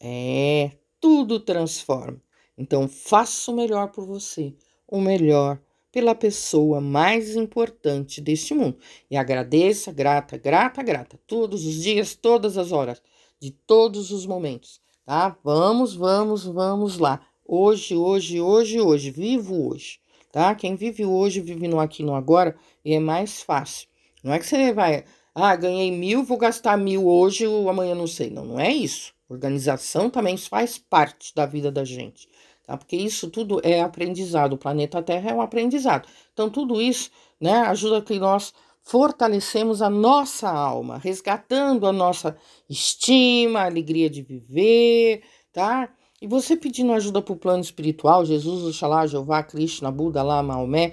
É, 0.00 0.72
tudo 1.00 1.38
transforma. 1.38 2.20
Então, 2.58 2.88
faça 2.88 3.52
o 3.52 3.54
melhor 3.54 3.92
por 3.92 4.04
você, 4.04 4.56
o 4.88 5.00
melhor 5.00 5.60
pela 5.92 6.16
pessoa 6.16 6.80
mais 6.80 7.36
importante 7.36 8.20
deste 8.20 8.54
mundo. 8.54 8.76
E 9.08 9.16
agradeça, 9.16 9.92
grata, 9.92 10.36
grata, 10.36 10.82
grata, 10.82 11.16
todos 11.28 11.64
os 11.64 11.74
dias, 11.74 12.16
todas 12.16 12.58
as 12.58 12.72
horas, 12.72 13.00
de 13.38 13.52
todos 13.52 14.10
os 14.10 14.26
momentos, 14.26 14.80
tá? 15.04 15.38
Vamos, 15.44 15.94
vamos, 15.94 16.44
vamos 16.44 16.98
lá. 16.98 17.24
Hoje, 17.46 17.94
hoje, 17.94 18.40
hoje, 18.40 18.80
hoje, 18.80 19.10
vivo 19.10 19.68
hoje, 19.68 19.98
tá? 20.32 20.54
Quem 20.54 20.74
vive 20.74 21.04
hoje, 21.04 21.42
vive 21.42 21.68
no 21.68 21.78
aqui 21.78 22.02
no 22.02 22.14
agora 22.14 22.56
e 22.82 22.94
é 22.94 22.98
mais 22.98 23.42
fácil. 23.42 23.86
Não 24.22 24.32
é 24.32 24.38
que 24.38 24.46
você 24.46 24.72
vai, 24.72 25.04
ah, 25.34 25.54
ganhei 25.54 25.90
mil, 25.90 26.24
vou 26.24 26.38
gastar 26.38 26.78
mil 26.78 27.06
hoje 27.06 27.46
ou 27.46 27.68
amanhã 27.68 27.94
não 27.94 28.06
sei. 28.06 28.30
Não, 28.30 28.46
não 28.46 28.58
é 28.58 28.72
isso. 28.72 29.12
Organização 29.28 30.08
também 30.08 30.38
faz 30.38 30.78
parte 30.78 31.34
da 31.34 31.44
vida 31.44 31.70
da 31.70 31.84
gente, 31.84 32.28
tá? 32.66 32.78
Porque 32.78 32.96
isso 32.96 33.30
tudo 33.30 33.60
é 33.62 33.82
aprendizado. 33.82 34.54
O 34.54 34.58
planeta 34.58 35.02
Terra 35.02 35.30
é 35.30 35.34
um 35.34 35.42
aprendizado. 35.42 36.08
Então, 36.32 36.48
tudo 36.48 36.80
isso, 36.80 37.10
né, 37.38 37.58
ajuda 37.58 38.00
que 38.00 38.18
nós 38.18 38.54
fortalecemos 38.82 39.82
a 39.82 39.90
nossa 39.90 40.48
alma, 40.50 40.96
resgatando 40.96 41.86
a 41.86 41.92
nossa 41.92 42.36
estima, 42.68 43.60
a 43.60 43.66
alegria 43.66 44.08
de 44.08 44.22
viver, 44.22 45.22
tá? 45.52 45.93
E 46.22 46.26
você 46.26 46.56
pedindo 46.56 46.92
ajuda 46.92 47.20
para 47.20 47.32
o 47.32 47.38
plano 47.38 47.62
espiritual, 47.62 48.24
Jesus, 48.24 48.64
Oxalá, 48.64 49.06
Jeová, 49.06 49.42
Krishna, 49.42 49.90
Buda, 49.90 50.22
lá, 50.22 50.42
Maomé, 50.42 50.92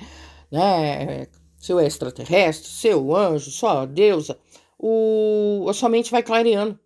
né? 0.51 1.27
Seu 1.57 1.79
extraterrestre, 1.79 2.69
seu 2.69 3.15
anjo, 3.15 3.51
sua 3.51 3.85
deusa, 3.85 4.37
o, 4.77 5.67
a 5.69 5.73
sua 5.73 5.89
mente 5.89 6.09
vai 6.09 6.23
clareando. 6.23 6.77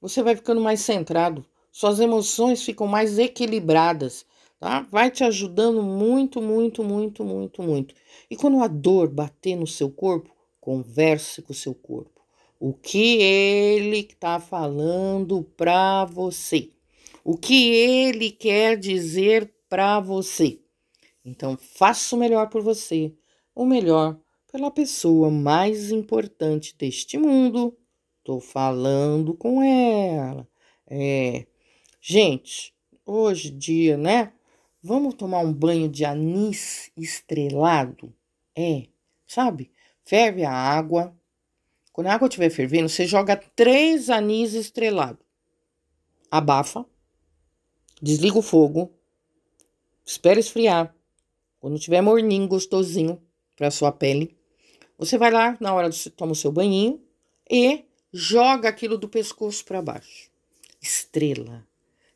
Você 0.00 0.22
vai 0.22 0.34
ficando 0.34 0.60
mais 0.60 0.80
centrado. 0.80 1.44
Suas 1.70 2.00
emoções 2.00 2.62
ficam 2.62 2.86
mais 2.86 3.18
equilibradas, 3.18 4.24
tá? 4.58 4.86
Vai 4.90 5.10
te 5.10 5.22
ajudando 5.22 5.82
muito, 5.82 6.40
muito, 6.40 6.82
muito, 6.82 7.22
muito, 7.22 7.62
muito. 7.62 7.94
E 8.30 8.36
quando 8.36 8.62
a 8.62 8.66
dor 8.66 9.08
bater 9.08 9.56
no 9.56 9.66
seu 9.66 9.90
corpo, 9.90 10.30
converse 10.60 11.42
com 11.42 11.52
o 11.52 11.56
seu 11.56 11.74
corpo. 11.74 12.20
O 12.58 12.72
que 12.72 13.22
ele 13.22 13.98
está 13.98 14.40
falando 14.40 15.44
para 15.56 16.06
você? 16.06 16.70
O 17.30 17.36
que 17.36 17.74
ele 17.74 18.30
quer 18.30 18.78
dizer 18.78 19.52
para 19.68 20.00
você. 20.00 20.62
Então, 21.22 21.58
faça 21.58 22.16
o 22.16 22.18
melhor 22.18 22.48
por 22.48 22.62
você, 22.62 23.14
o 23.54 23.66
melhor 23.66 24.18
pela 24.50 24.70
pessoa 24.70 25.30
mais 25.30 25.90
importante 25.90 26.74
deste 26.74 27.18
mundo. 27.18 27.76
Tô 28.24 28.40
falando 28.40 29.34
com 29.34 29.62
ela. 29.62 30.48
É. 30.86 31.46
Gente, 32.00 32.74
hoje 33.04 33.50
dia, 33.50 33.98
né? 33.98 34.32
Vamos 34.82 35.12
tomar 35.12 35.40
um 35.40 35.52
banho 35.52 35.86
de 35.86 36.06
anis 36.06 36.90
estrelado? 36.96 38.10
É, 38.56 38.86
sabe? 39.26 39.70
Ferve 40.02 40.44
a 40.44 40.52
água. 40.52 41.14
Quando 41.92 42.06
a 42.06 42.14
água 42.14 42.26
estiver 42.26 42.48
fervendo, 42.48 42.88
você 42.88 43.06
joga 43.06 43.36
três 43.36 44.08
anis 44.08 44.54
estrelados. 44.54 45.26
Abafa 46.30 46.86
Desliga 48.00 48.38
o 48.38 48.42
fogo. 48.42 48.92
Espera 50.04 50.38
esfriar. 50.38 50.94
Quando 51.60 51.78
tiver 51.78 52.00
morninho, 52.00 52.46
gostosinho 52.46 53.20
para 53.56 53.70
sua 53.70 53.90
pele, 53.90 54.36
você 54.96 55.18
vai 55.18 55.30
lá 55.30 55.56
na 55.60 55.74
hora 55.74 55.90
de 55.90 56.10
tomar 56.10 56.32
o 56.32 56.36
seu 56.36 56.52
banhinho 56.52 57.02
e 57.50 57.84
joga 58.12 58.68
aquilo 58.68 58.96
do 58.96 59.08
pescoço 59.08 59.64
para 59.64 59.82
baixo. 59.82 60.30
Estrela, 60.80 61.66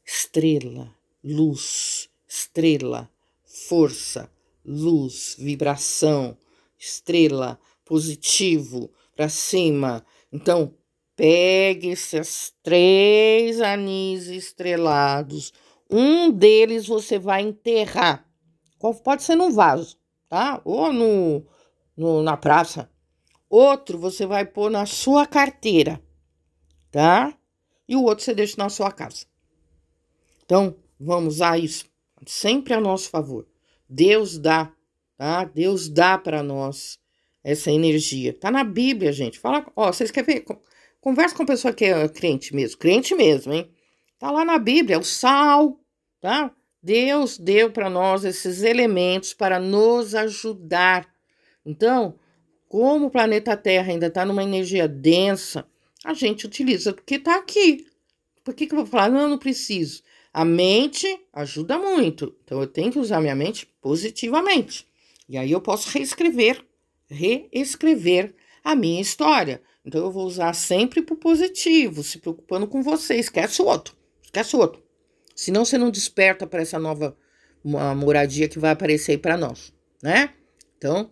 estrela, 0.06 0.94
luz, 1.22 2.08
estrela, 2.28 3.10
força, 3.44 4.30
luz, 4.64 5.34
vibração, 5.38 6.36
estrela, 6.78 7.58
positivo, 7.84 8.90
para 9.14 9.28
cima. 9.28 10.06
Então, 10.32 10.74
pegue 11.16 11.88
esses 11.88 12.54
três 12.62 13.60
anis 13.60 14.28
estrelados 14.28 15.52
um 15.92 16.30
deles 16.30 16.86
você 16.86 17.18
vai 17.18 17.42
enterrar. 17.42 18.26
Pode 19.04 19.22
ser 19.22 19.36
num 19.36 19.52
vaso, 19.52 19.96
tá? 20.28 20.60
Ou 20.64 20.92
no, 20.92 21.46
no, 21.96 22.22
na 22.22 22.36
praça. 22.36 22.90
Outro 23.48 23.98
você 23.98 24.26
vai 24.26 24.44
pôr 24.44 24.70
na 24.70 24.86
sua 24.86 25.26
carteira, 25.26 26.02
tá? 26.90 27.36
E 27.86 27.94
o 27.94 28.02
outro 28.02 28.24
você 28.24 28.34
deixa 28.34 28.56
na 28.56 28.68
sua 28.70 28.90
casa. 28.90 29.26
Então, 30.44 30.74
vamos 30.98 31.34
usar 31.34 31.58
isso 31.58 31.84
sempre 32.26 32.72
a 32.72 32.80
nosso 32.80 33.10
favor. 33.10 33.46
Deus 33.88 34.38
dá, 34.38 34.72
tá? 35.16 35.44
Deus 35.44 35.88
dá 35.88 36.16
para 36.16 36.42
nós 36.42 36.98
essa 37.44 37.70
energia. 37.70 38.32
Tá 38.32 38.50
na 38.50 38.64
Bíblia, 38.64 39.12
gente. 39.12 39.38
Fala, 39.38 39.66
ó, 39.76 39.92
vocês 39.92 40.10
querem 40.10 40.36
ver? 40.36 40.44
Conversa 41.00 41.34
com 41.34 41.42
a 41.42 41.46
pessoa 41.46 41.74
que 41.74 41.84
é 41.84 42.08
crente 42.08 42.54
mesmo, 42.54 42.78
crente 42.78 43.14
mesmo, 43.14 43.52
hein? 43.52 43.70
Tá 44.18 44.30
lá 44.30 44.44
na 44.44 44.56
Bíblia, 44.56 45.00
o 45.00 45.04
sal, 45.04 45.81
tá? 46.22 46.52
Deus 46.80 47.36
deu 47.36 47.70
para 47.70 47.90
nós 47.90 48.24
esses 48.24 48.62
elementos 48.62 49.34
para 49.34 49.58
nos 49.58 50.14
ajudar. 50.14 51.06
Então, 51.66 52.14
como 52.68 53.06
o 53.06 53.10
planeta 53.10 53.56
Terra 53.56 53.92
ainda 53.92 54.06
está 54.06 54.24
numa 54.24 54.42
energia 54.42 54.88
densa, 54.88 55.66
a 56.04 56.14
gente 56.14 56.46
utiliza 56.46 56.92
porque 56.92 57.16
está 57.16 57.36
aqui. 57.36 57.86
Por 58.42 58.54
que, 58.54 58.66
que 58.66 58.72
eu 58.72 58.78
vou 58.78 58.86
falar? 58.86 59.10
Não, 59.10 59.28
não 59.28 59.38
preciso. 59.38 60.02
A 60.32 60.44
mente 60.44 61.06
ajuda 61.32 61.78
muito. 61.78 62.34
Então, 62.44 62.60
eu 62.60 62.66
tenho 62.66 62.90
que 62.90 62.98
usar 62.98 63.20
minha 63.20 63.36
mente 63.36 63.66
positivamente. 63.80 64.86
E 65.28 65.36
aí 65.36 65.52
eu 65.52 65.60
posso 65.60 65.90
reescrever, 65.90 66.64
reescrever 67.08 68.34
a 68.64 68.74
minha 68.74 69.00
história. 69.00 69.62
Então, 69.84 70.00
eu 70.00 70.10
vou 70.10 70.26
usar 70.26 70.52
sempre 70.54 71.02
para 71.02 71.14
o 71.14 71.18
positivo, 71.18 72.02
se 72.02 72.18
preocupando 72.18 72.66
com 72.66 72.82
você. 72.82 73.16
Esquece 73.16 73.60
o 73.60 73.66
outro. 73.66 73.94
Esquece 74.22 74.56
o 74.56 74.60
outro. 74.60 74.82
Senão 75.34 75.64
você 75.64 75.78
não 75.78 75.90
desperta 75.90 76.46
para 76.46 76.62
essa 76.62 76.78
nova 76.78 77.16
moradia 77.96 78.48
que 78.48 78.58
vai 78.58 78.70
aparecer 78.72 79.12
aí 79.12 79.18
para 79.18 79.36
nós, 79.36 79.72
né? 80.02 80.34
Então, 80.76 81.10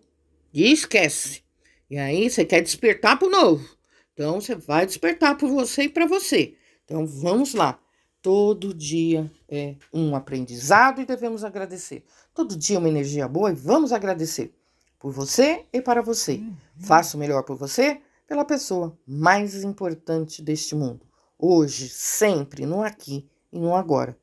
esquece. 0.53 1.43
E 1.89 1.99
aí 1.99 2.29
você 2.29 2.45
quer 2.45 2.61
despertar 2.61 3.19
para 3.19 3.29
o 3.29 3.31
novo. 3.31 3.69
Então 4.13 4.41
você 4.41 4.55
vai 4.55 4.85
despertar 4.87 5.37
por 5.37 5.49
você 5.49 5.85
e 5.85 5.89
para 5.89 6.07
você. 6.07 6.55
Então 6.85 7.07
vamos 7.07 7.55
lá. 7.55 7.81
Todo 8.23 8.75
dia 8.75 9.31
é 9.49 9.77
um 9.93 10.15
aprendizado 10.15 11.01
e 11.01 11.07
devemos 11.07 11.43
agradecer. 11.43 12.05
Todo 12.35 12.57
dia 12.57 12.77
é 12.77 12.79
uma 12.79 12.89
energia 12.89 13.27
boa 13.27 13.51
e 13.51 13.55
vamos 13.55 13.93
agradecer 13.93 14.53
por 14.99 15.11
você 15.11 15.65
e 15.73 15.81
para 15.81 16.03
você. 16.03 16.35
Uhum. 16.35 16.55
Faça 16.79 17.17
o 17.17 17.21
melhor 17.21 17.43
por 17.45 17.57
você, 17.57 18.01
pela 18.29 18.45
pessoa 18.45 18.97
mais 19.07 19.65
importante 19.65 20.43
deste 20.43 20.75
mundo. 20.75 21.07
Hoje, 21.39 21.89
sempre, 21.89 22.67
no 22.67 22.83
aqui 22.83 23.27
e 23.53 23.59
no 23.59 23.75
agora. 23.75 24.17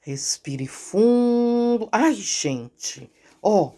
Respire 0.00 0.66
fundo. 0.66 1.88
Ai, 1.92 2.14
gente. 2.14 3.10
Ó, 3.42 3.66
oh, 3.66 3.72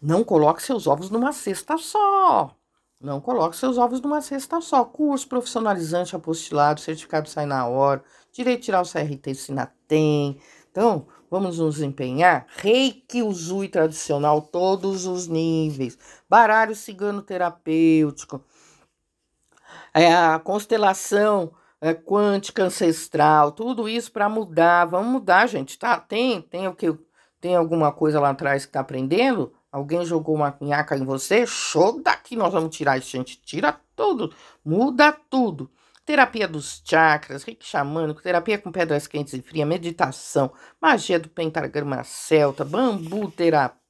não 0.00 0.22
coloque 0.22 0.62
seus 0.62 0.86
ovos 0.86 1.10
numa 1.10 1.32
cesta 1.32 1.78
só. 1.78 2.54
Não 3.00 3.20
coloque 3.20 3.56
seus 3.56 3.76
ovos 3.78 4.00
numa 4.00 4.20
cesta 4.20 4.60
só. 4.60 4.84
Curso 4.84 5.28
profissionalizante 5.28 6.14
apostilado, 6.14 6.80
certificado 6.80 7.28
sai 7.28 7.46
na 7.46 7.66
hora, 7.66 8.04
direito 8.32 8.60
de 8.60 8.64
tirar 8.66 8.82
o 8.82 8.88
CRT 8.90 9.34
se 9.34 9.50
ainda 9.52 9.72
tem. 9.88 10.38
Então, 10.70 11.06
vamos 11.30 11.58
nos 11.58 11.80
empenhar. 11.80 12.46
Reiki, 12.56 13.22
Uzui 13.22 13.68
tradicional, 13.68 14.42
todos 14.42 15.06
os 15.06 15.26
níveis. 15.28 15.98
Baralho 16.28 16.74
cigano 16.74 17.22
terapêutico. 17.22 18.44
É, 19.92 20.14
a 20.14 20.38
constelação 20.38 21.52
é, 21.84 21.92
quântica 21.92 22.64
ancestral, 22.64 23.52
tudo 23.52 23.86
isso 23.86 24.10
para 24.10 24.26
mudar. 24.26 24.86
Vamos 24.86 25.12
mudar, 25.12 25.46
gente, 25.46 25.78
tá? 25.78 26.00
Tem, 26.00 26.40
tem 26.40 26.66
o 26.66 26.74
que? 26.74 26.96
tem 27.42 27.54
alguma 27.54 27.92
coisa 27.92 28.18
lá 28.18 28.30
atrás 28.30 28.64
que 28.64 28.72
tá 28.72 28.80
aprendendo, 28.80 29.52
alguém 29.70 30.02
jogou 30.06 30.34
uma 30.34 30.56
minhaca 30.58 30.96
em 30.96 31.04
você, 31.04 31.46
show 31.46 32.00
daqui, 32.02 32.36
nós 32.36 32.50
vamos 32.50 32.74
tirar 32.74 32.96
isso, 32.96 33.10
gente. 33.10 33.38
Tira 33.42 33.78
tudo, 33.94 34.34
muda 34.64 35.12
tudo. 35.12 35.70
Terapia 36.06 36.48
dos 36.48 36.82
chakras, 36.82 37.44
reiki 37.44 37.66
xamânico, 37.66 38.22
terapia 38.22 38.56
com 38.56 38.72
pedras 38.72 39.06
quentes 39.06 39.34
e 39.34 39.42
frias, 39.42 39.68
meditação, 39.68 40.54
magia 40.80 41.20
do 41.20 41.28
pentagrama 41.28 42.02
celta, 42.02 42.64
bambu 42.64 43.30
terapia, 43.30 43.83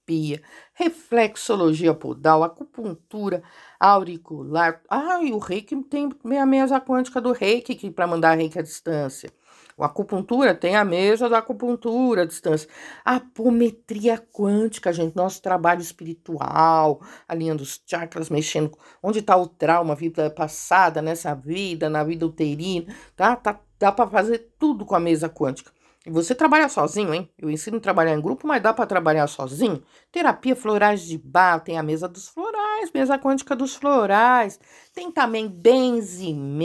reflexologia 0.75 1.95
podal, 1.95 2.43
acupuntura 2.43 3.43
auricular. 3.79 4.81
Ah, 4.89 5.23
e 5.23 5.33
o 5.33 5.39
reiki 5.39 5.77
tem 5.85 6.39
a 6.39 6.47
mesa 6.47 6.81
quântica 6.81 7.21
do 7.21 7.33
reiki 7.33 7.91
para 7.91 8.07
mandar 8.07 8.37
reiki 8.37 8.59
à 8.59 8.63
distância. 8.63 9.31
A 9.77 9.87
acupuntura 9.87 10.55
tem 10.55 10.77
a 10.77 10.85
mesa 10.85 11.29
da 11.29 11.39
acupuntura 11.39 12.23
à 12.23 12.25
distância. 12.25 12.69
A 13.05 13.17
apometria 13.17 14.19
quântica, 14.19 14.93
gente, 14.93 15.17
nosso 15.17 15.43
trabalho 15.43 15.81
espiritual, 15.81 17.01
alinhando 17.27 17.63
os 17.63 17.83
chakras, 17.85 18.31
mexendo 18.31 18.77
onde 19.03 19.19
está 19.19 19.37
o 19.37 19.49
trauma, 19.49 19.97
vida 19.97 20.31
passada, 20.31 21.03
nessa 21.03 21.35
vida, 21.35 21.91
na 21.91 22.05
vida 22.05 22.25
uterina, 22.25 22.95
tá? 23.17 23.35
tá 23.35 23.59
dá 23.79 23.91
para 23.91 24.09
fazer 24.09 24.53
tudo 24.59 24.87
com 24.87 24.95
a 24.95 25.01
mesa 25.01 25.29
quântica. 25.29 25.73
Você 26.07 26.35
trabalha 26.35 26.69
sozinho, 26.69 27.15
hein? 27.15 27.31
Eu 27.39 27.51
ensino 27.51 27.79
a 27.79 27.81
trabalhar 27.81 28.13
em 28.15 28.21
grupo, 28.21 28.47
mas 28.47 28.63
dá 28.63 28.75
para 28.75 28.85
trabalhar 28.85 29.27
sozinho. 29.27 29.83
Terapia 30.13 30.55
florais 30.55 31.01
de 31.03 31.17
bar, 31.17 31.61
tem 31.61 31.79
a 31.79 31.83
mesa 31.83 32.07
dos 32.07 32.29
florais, 32.29 32.93
mesa 32.93 33.19
quântica 33.19 33.57
dos 33.57 33.75
florais. 33.75 34.61
Tem 34.93 35.11
também 35.11 35.49
benzimento. 35.49 36.63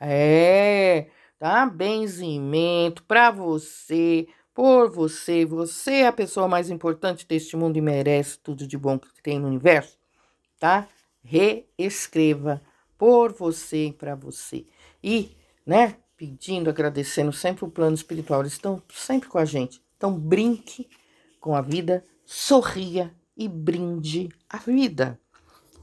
É, 0.00 1.06
tá? 1.38 1.64
Benzimento 1.64 3.04
para 3.04 3.30
você, 3.30 4.26
por 4.52 4.90
você. 4.90 5.44
Você 5.44 5.92
é 5.98 6.08
a 6.08 6.12
pessoa 6.12 6.48
mais 6.48 6.70
importante 6.70 7.24
deste 7.24 7.56
mundo 7.56 7.76
e 7.76 7.80
merece 7.80 8.36
tudo 8.40 8.66
de 8.66 8.76
bom 8.76 8.98
que 8.98 9.22
tem 9.22 9.38
no 9.38 9.46
universo, 9.46 9.96
tá? 10.58 10.88
Reescreva 11.22 12.60
por 12.98 13.32
você 13.32 13.86
e 13.86 13.92
para 13.92 14.16
você. 14.16 14.66
E, 15.02 15.36
né, 15.64 15.96
pedindo, 16.22 16.70
agradecendo 16.70 17.32
sempre 17.32 17.64
o 17.64 17.68
plano 17.68 17.96
espiritual. 17.96 18.42
Eles 18.42 18.52
estão 18.52 18.80
sempre 18.94 19.28
com 19.28 19.38
a 19.38 19.44
gente. 19.44 19.82
Então, 19.96 20.16
brinque 20.16 20.88
com 21.40 21.52
a 21.52 21.60
vida, 21.60 22.06
sorria 22.24 23.12
e 23.36 23.48
brinde 23.48 24.28
a 24.48 24.58
vida. 24.58 25.18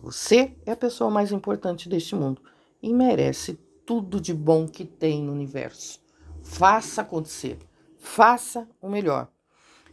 Você 0.01 0.55
é 0.65 0.71
a 0.71 0.77
pessoa 0.77 1.09
mais 1.09 1.33
importante 1.33 1.89
deste 1.89 2.15
mundo 2.15 2.41
e 2.81 2.93
merece 2.93 3.59
tudo 3.85 4.21
de 4.21 4.33
bom 4.33 4.65
que 4.65 4.85
tem 4.85 5.21
no 5.21 5.33
universo. 5.33 5.99
Faça 6.41 7.01
acontecer. 7.01 7.57
Faça 7.97 8.65
o 8.81 8.87
melhor. 8.87 9.27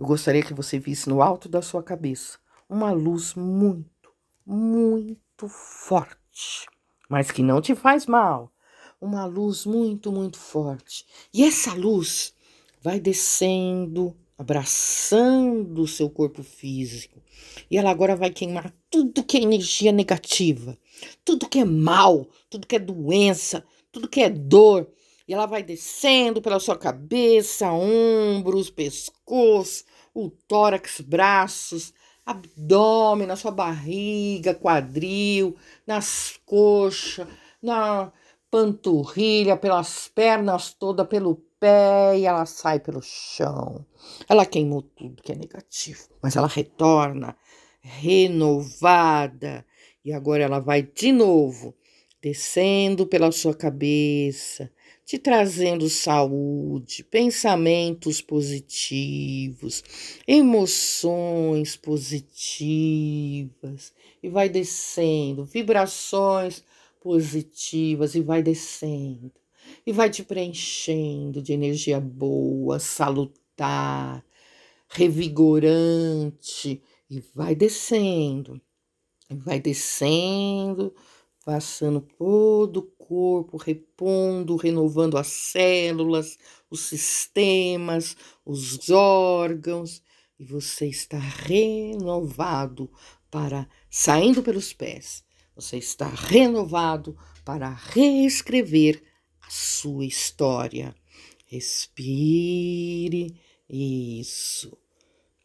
Eu 0.00 0.06
gostaria 0.06 0.42
que 0.42 0.54
você 0.54 0.78
visse 0.78 1.10
no 1.10 1.20
alto 1.20 1.46
da 1.46 1.60
sua 1.60 1.82
cabeça 1.82 2.38
uma 2.66 2.90
luz 2.90 3.34
muito, 3.34 4.10
muito 4.46 5.46
forte, 5.46 6.66
mas 7.06 7.30
que 7.30 7.42
não 7.42 7.60
te 7.60 7.74
faz 7.74 8.06
mal. 8.06 8.50
Uma 8.98 9.26
luz 9.26 9.66
muito, 9.66 10.10
muito 10.10 10.38
forte. 10.38 11.04
E 11.34 11.44
essa 11.44 11.74
luz 11.74 12.32
vai 12.80 12.98
descendo, 12.98 14.16
abraçando 14.38 15.82
o 15.82 15.88
seu 15.88 16.08
corpo 16.08 16.42
físico. 16.42 17.20
E 17.70 17.76
ela 17.76 17.90
agora 17.90 18.16
vai 18.16 18.30
queimar 18.30 18.74
tudo 18.88 19.22
que 19.22 19.36
é 19.36 19.42
energia 19.42 19.92
negativa, 19.92 20.78
tudo 21.22 21.46
que 21.46 21.58
é 21.58 21.64
mal, 21.66 22.26
tudo 22.48 22.66
que 22.66 22.76
é 22.76 22.78
doença, 22.78 23.62
tudo 23.92 24.08
que 24.08 24.22
é 24.22 24.30
dor. 24.30 24.90
E 25.28 25.34
ela 25.34 25.44
vai 25.44 25.62
descendo 25.62 26.40
pela 26.40 26.58
sua 26.58 26.76
cabeça, 26.76 27.70
ombros, 27.70 28.70
pescoço, 28.70 29.84
o 30.14 30.30
tórax, 30.30 31.00
braços, 31.00 31.92
abdômen, 32.24 33.26
na 33.26 33.36
sua 33.36 33.50
barriga, 33.50 34.54
quadril, 34.54 35.56
nas 35.86 36.38
coxas, 36.44 37.26
na 37.62 38.12
panturrilha, 38.50 39.56
pelas 39.56 40.08
pernas 40.08 40.72
toda, 40.72 41.04
pelo 41.04 41.36
pé 41.58 42.18
e 42.18 42.26
ela 42.26 42.46
sai 42.46 42.80
pelo 42.80 43.02
chão. 43.02 43.84
Ela 44.28 44.46
queimou 44.46 44.82
tudo 44.82 45.22
que 45.22 45.32
é 45.32 45.36
negativo, 45.36 46.08
mas 46.22 46.36
ela 46.36 46.48
retorna 46.48 47.36
renovada 47.80 49.64
e 50.04 50.12
agora 50.12 50.42
ela 50.42 50.60
vai 50.60 50.82
de 50.82 51.12
novo 51.12 51.74
descendo 52.20 53.06
pela 53.06 53.32
sua 53.32 53.54
cabeça, 53.54 54.70
te 55.04 55.18
trazendo 55.18 55.88
saúde, 55.88 57.02
pensamentos 57.04 58.20
positivos, 58.20 59.82
emoções 60.26 61.76
positivas 61.76 62.32
e 64.22 64.28
vai 64.28 64.48
descendo, 64.48 65.44
vibrações 65.44 66.62
positivas 67.00 68.14
e 68.14 68.20
vai 68.20 68.42
descendo 68.42 69.32
e 69.86 69.92
vai 69.92 70.10
te 70.10 70.22
preenchendo 70.22 71.42
de 71.42 71.52
energia 71.52 72.00
boa, 72.00 72.78
salutar, 72.78 74.24
revigorante 74.88 76.82
e 77.08 77.20
vai 77.34 77.54
descendo, 77.54 78.60
vai 79.30 79.60
descendo, 79.60 80.94
passando 81.50 82.00
todo 82.00 82.76
o 82.76 82.82
corpo, 82.82 83.56
repondo, 83.56 84.54
renovando 84.54 85.18
as 85.18 85.26
células, 85.26 86.38
os 86.70 86.82
sistemas, 86.82 88.16
os 88.46 88.88
órgãos, 88.88 90.00
e 90.38 90.44
você 90.44 90.86
está 90.86 91.18
renovado 91.18 92.88
para 93.28 93.68
saindo 93.90 94.44
pelos 94.44 94.72
pés. 94.72 95.24
Você 95.56 95.76
está 95.76 96.06
renovado 96.06 97.18
para 97.44 97.68
reescrever 97.68 99.02
a 99.40 99.50
sua 99.50 100.06
história. 100.06 100.94
Respire. 101.46 103.34
Isso. 103.68 104.78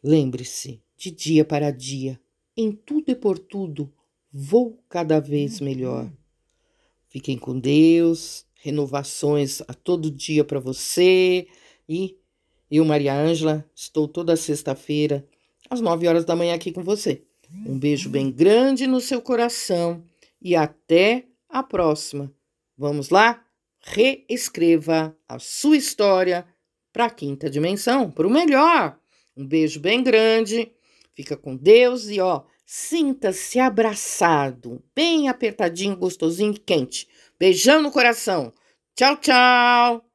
Lembre-se, 0.04 0.80
de 0.96 1.10
dia 1.10 1.44
para 1.44 1.72
dia, 1.72 2.20
em 2.56 2.70
tudo 2.70 3.10
e 3.10 3.16
por 3.16 3.40
tudo, 3.40 3.92
vou 4.38 4.82
cada 4.88 5.20
vez 5.20 5.60
uhum. 5.60 5.66
melhor. 5.66 6.10
Fiquem 7.08 7.38
com 7.38 7.58
Deus, 7.58 8.44
renovações 8.54 9.62
a 9.62 9.72
todo 9.72 10.10
dia 10.10 10.44
para 10.44 10.60
você 10.60 11.46
e 11.88 12.18
eu, 12.70 12.84
Maria 12.84 13.14
Ângela, 13.14 13.64
estou 13.74 14.08
toda 14.08 14.36
sexta-feira 14.36 15.26
às 15.70 15.80
nove 15.80 16.06
horas 16.06 16.24
da 16.24 16.36
manhã 16.36 16.54
aqui 16.54 16.72
com 16.72 16.82
você. 16.82 17.22
Um 17.64 17.78
beijo 17.78 18.10
bem 18.10 18.30
grande 18.30 18.86
no 18.86 19.00
seu 19.00 19.22
coração 19.22 20.04
e 20.42 20.56
até 20.56 21.26
a 21.48 21.62
próxima. 21.62 22.32
Vamos 22.76 23.08
lá? 23.08 23.46
reescreva 23.86 25.16
a 25.28 25.38
sua 25.38 25.76
história 25.76 26.44
para 26.92 27.06
a 27.06 27.10
quinta 27.10 27.48
dimensão, 27.48 28.10
para 28.10 28.26
o 28.26 28.30
melhor. 28.30 28.98
Um 29.36 29.46
beijo 29.46 29.78
bem 29.78 30.02
grande, 30.02 30.72
fica 31.14 31.36
com 31.36 31.56
Deus 31.56 32.08
e 32.08 32.18
ó, 32.20 32.42
sinta-se 32.66 33.58
abraçado, 33.60 34.82
bem 34.94 35.28
apertadinho, 35.28 35.96
gostosinho 35.96 36.52
e 36.54 36.58
quente. 36.58 37.08
Beijão 37.38 37.80
no 37.82 37.90
coração. 37.92 38.52
Tchau, 38.94 39.16
tchau! 39.18 40.05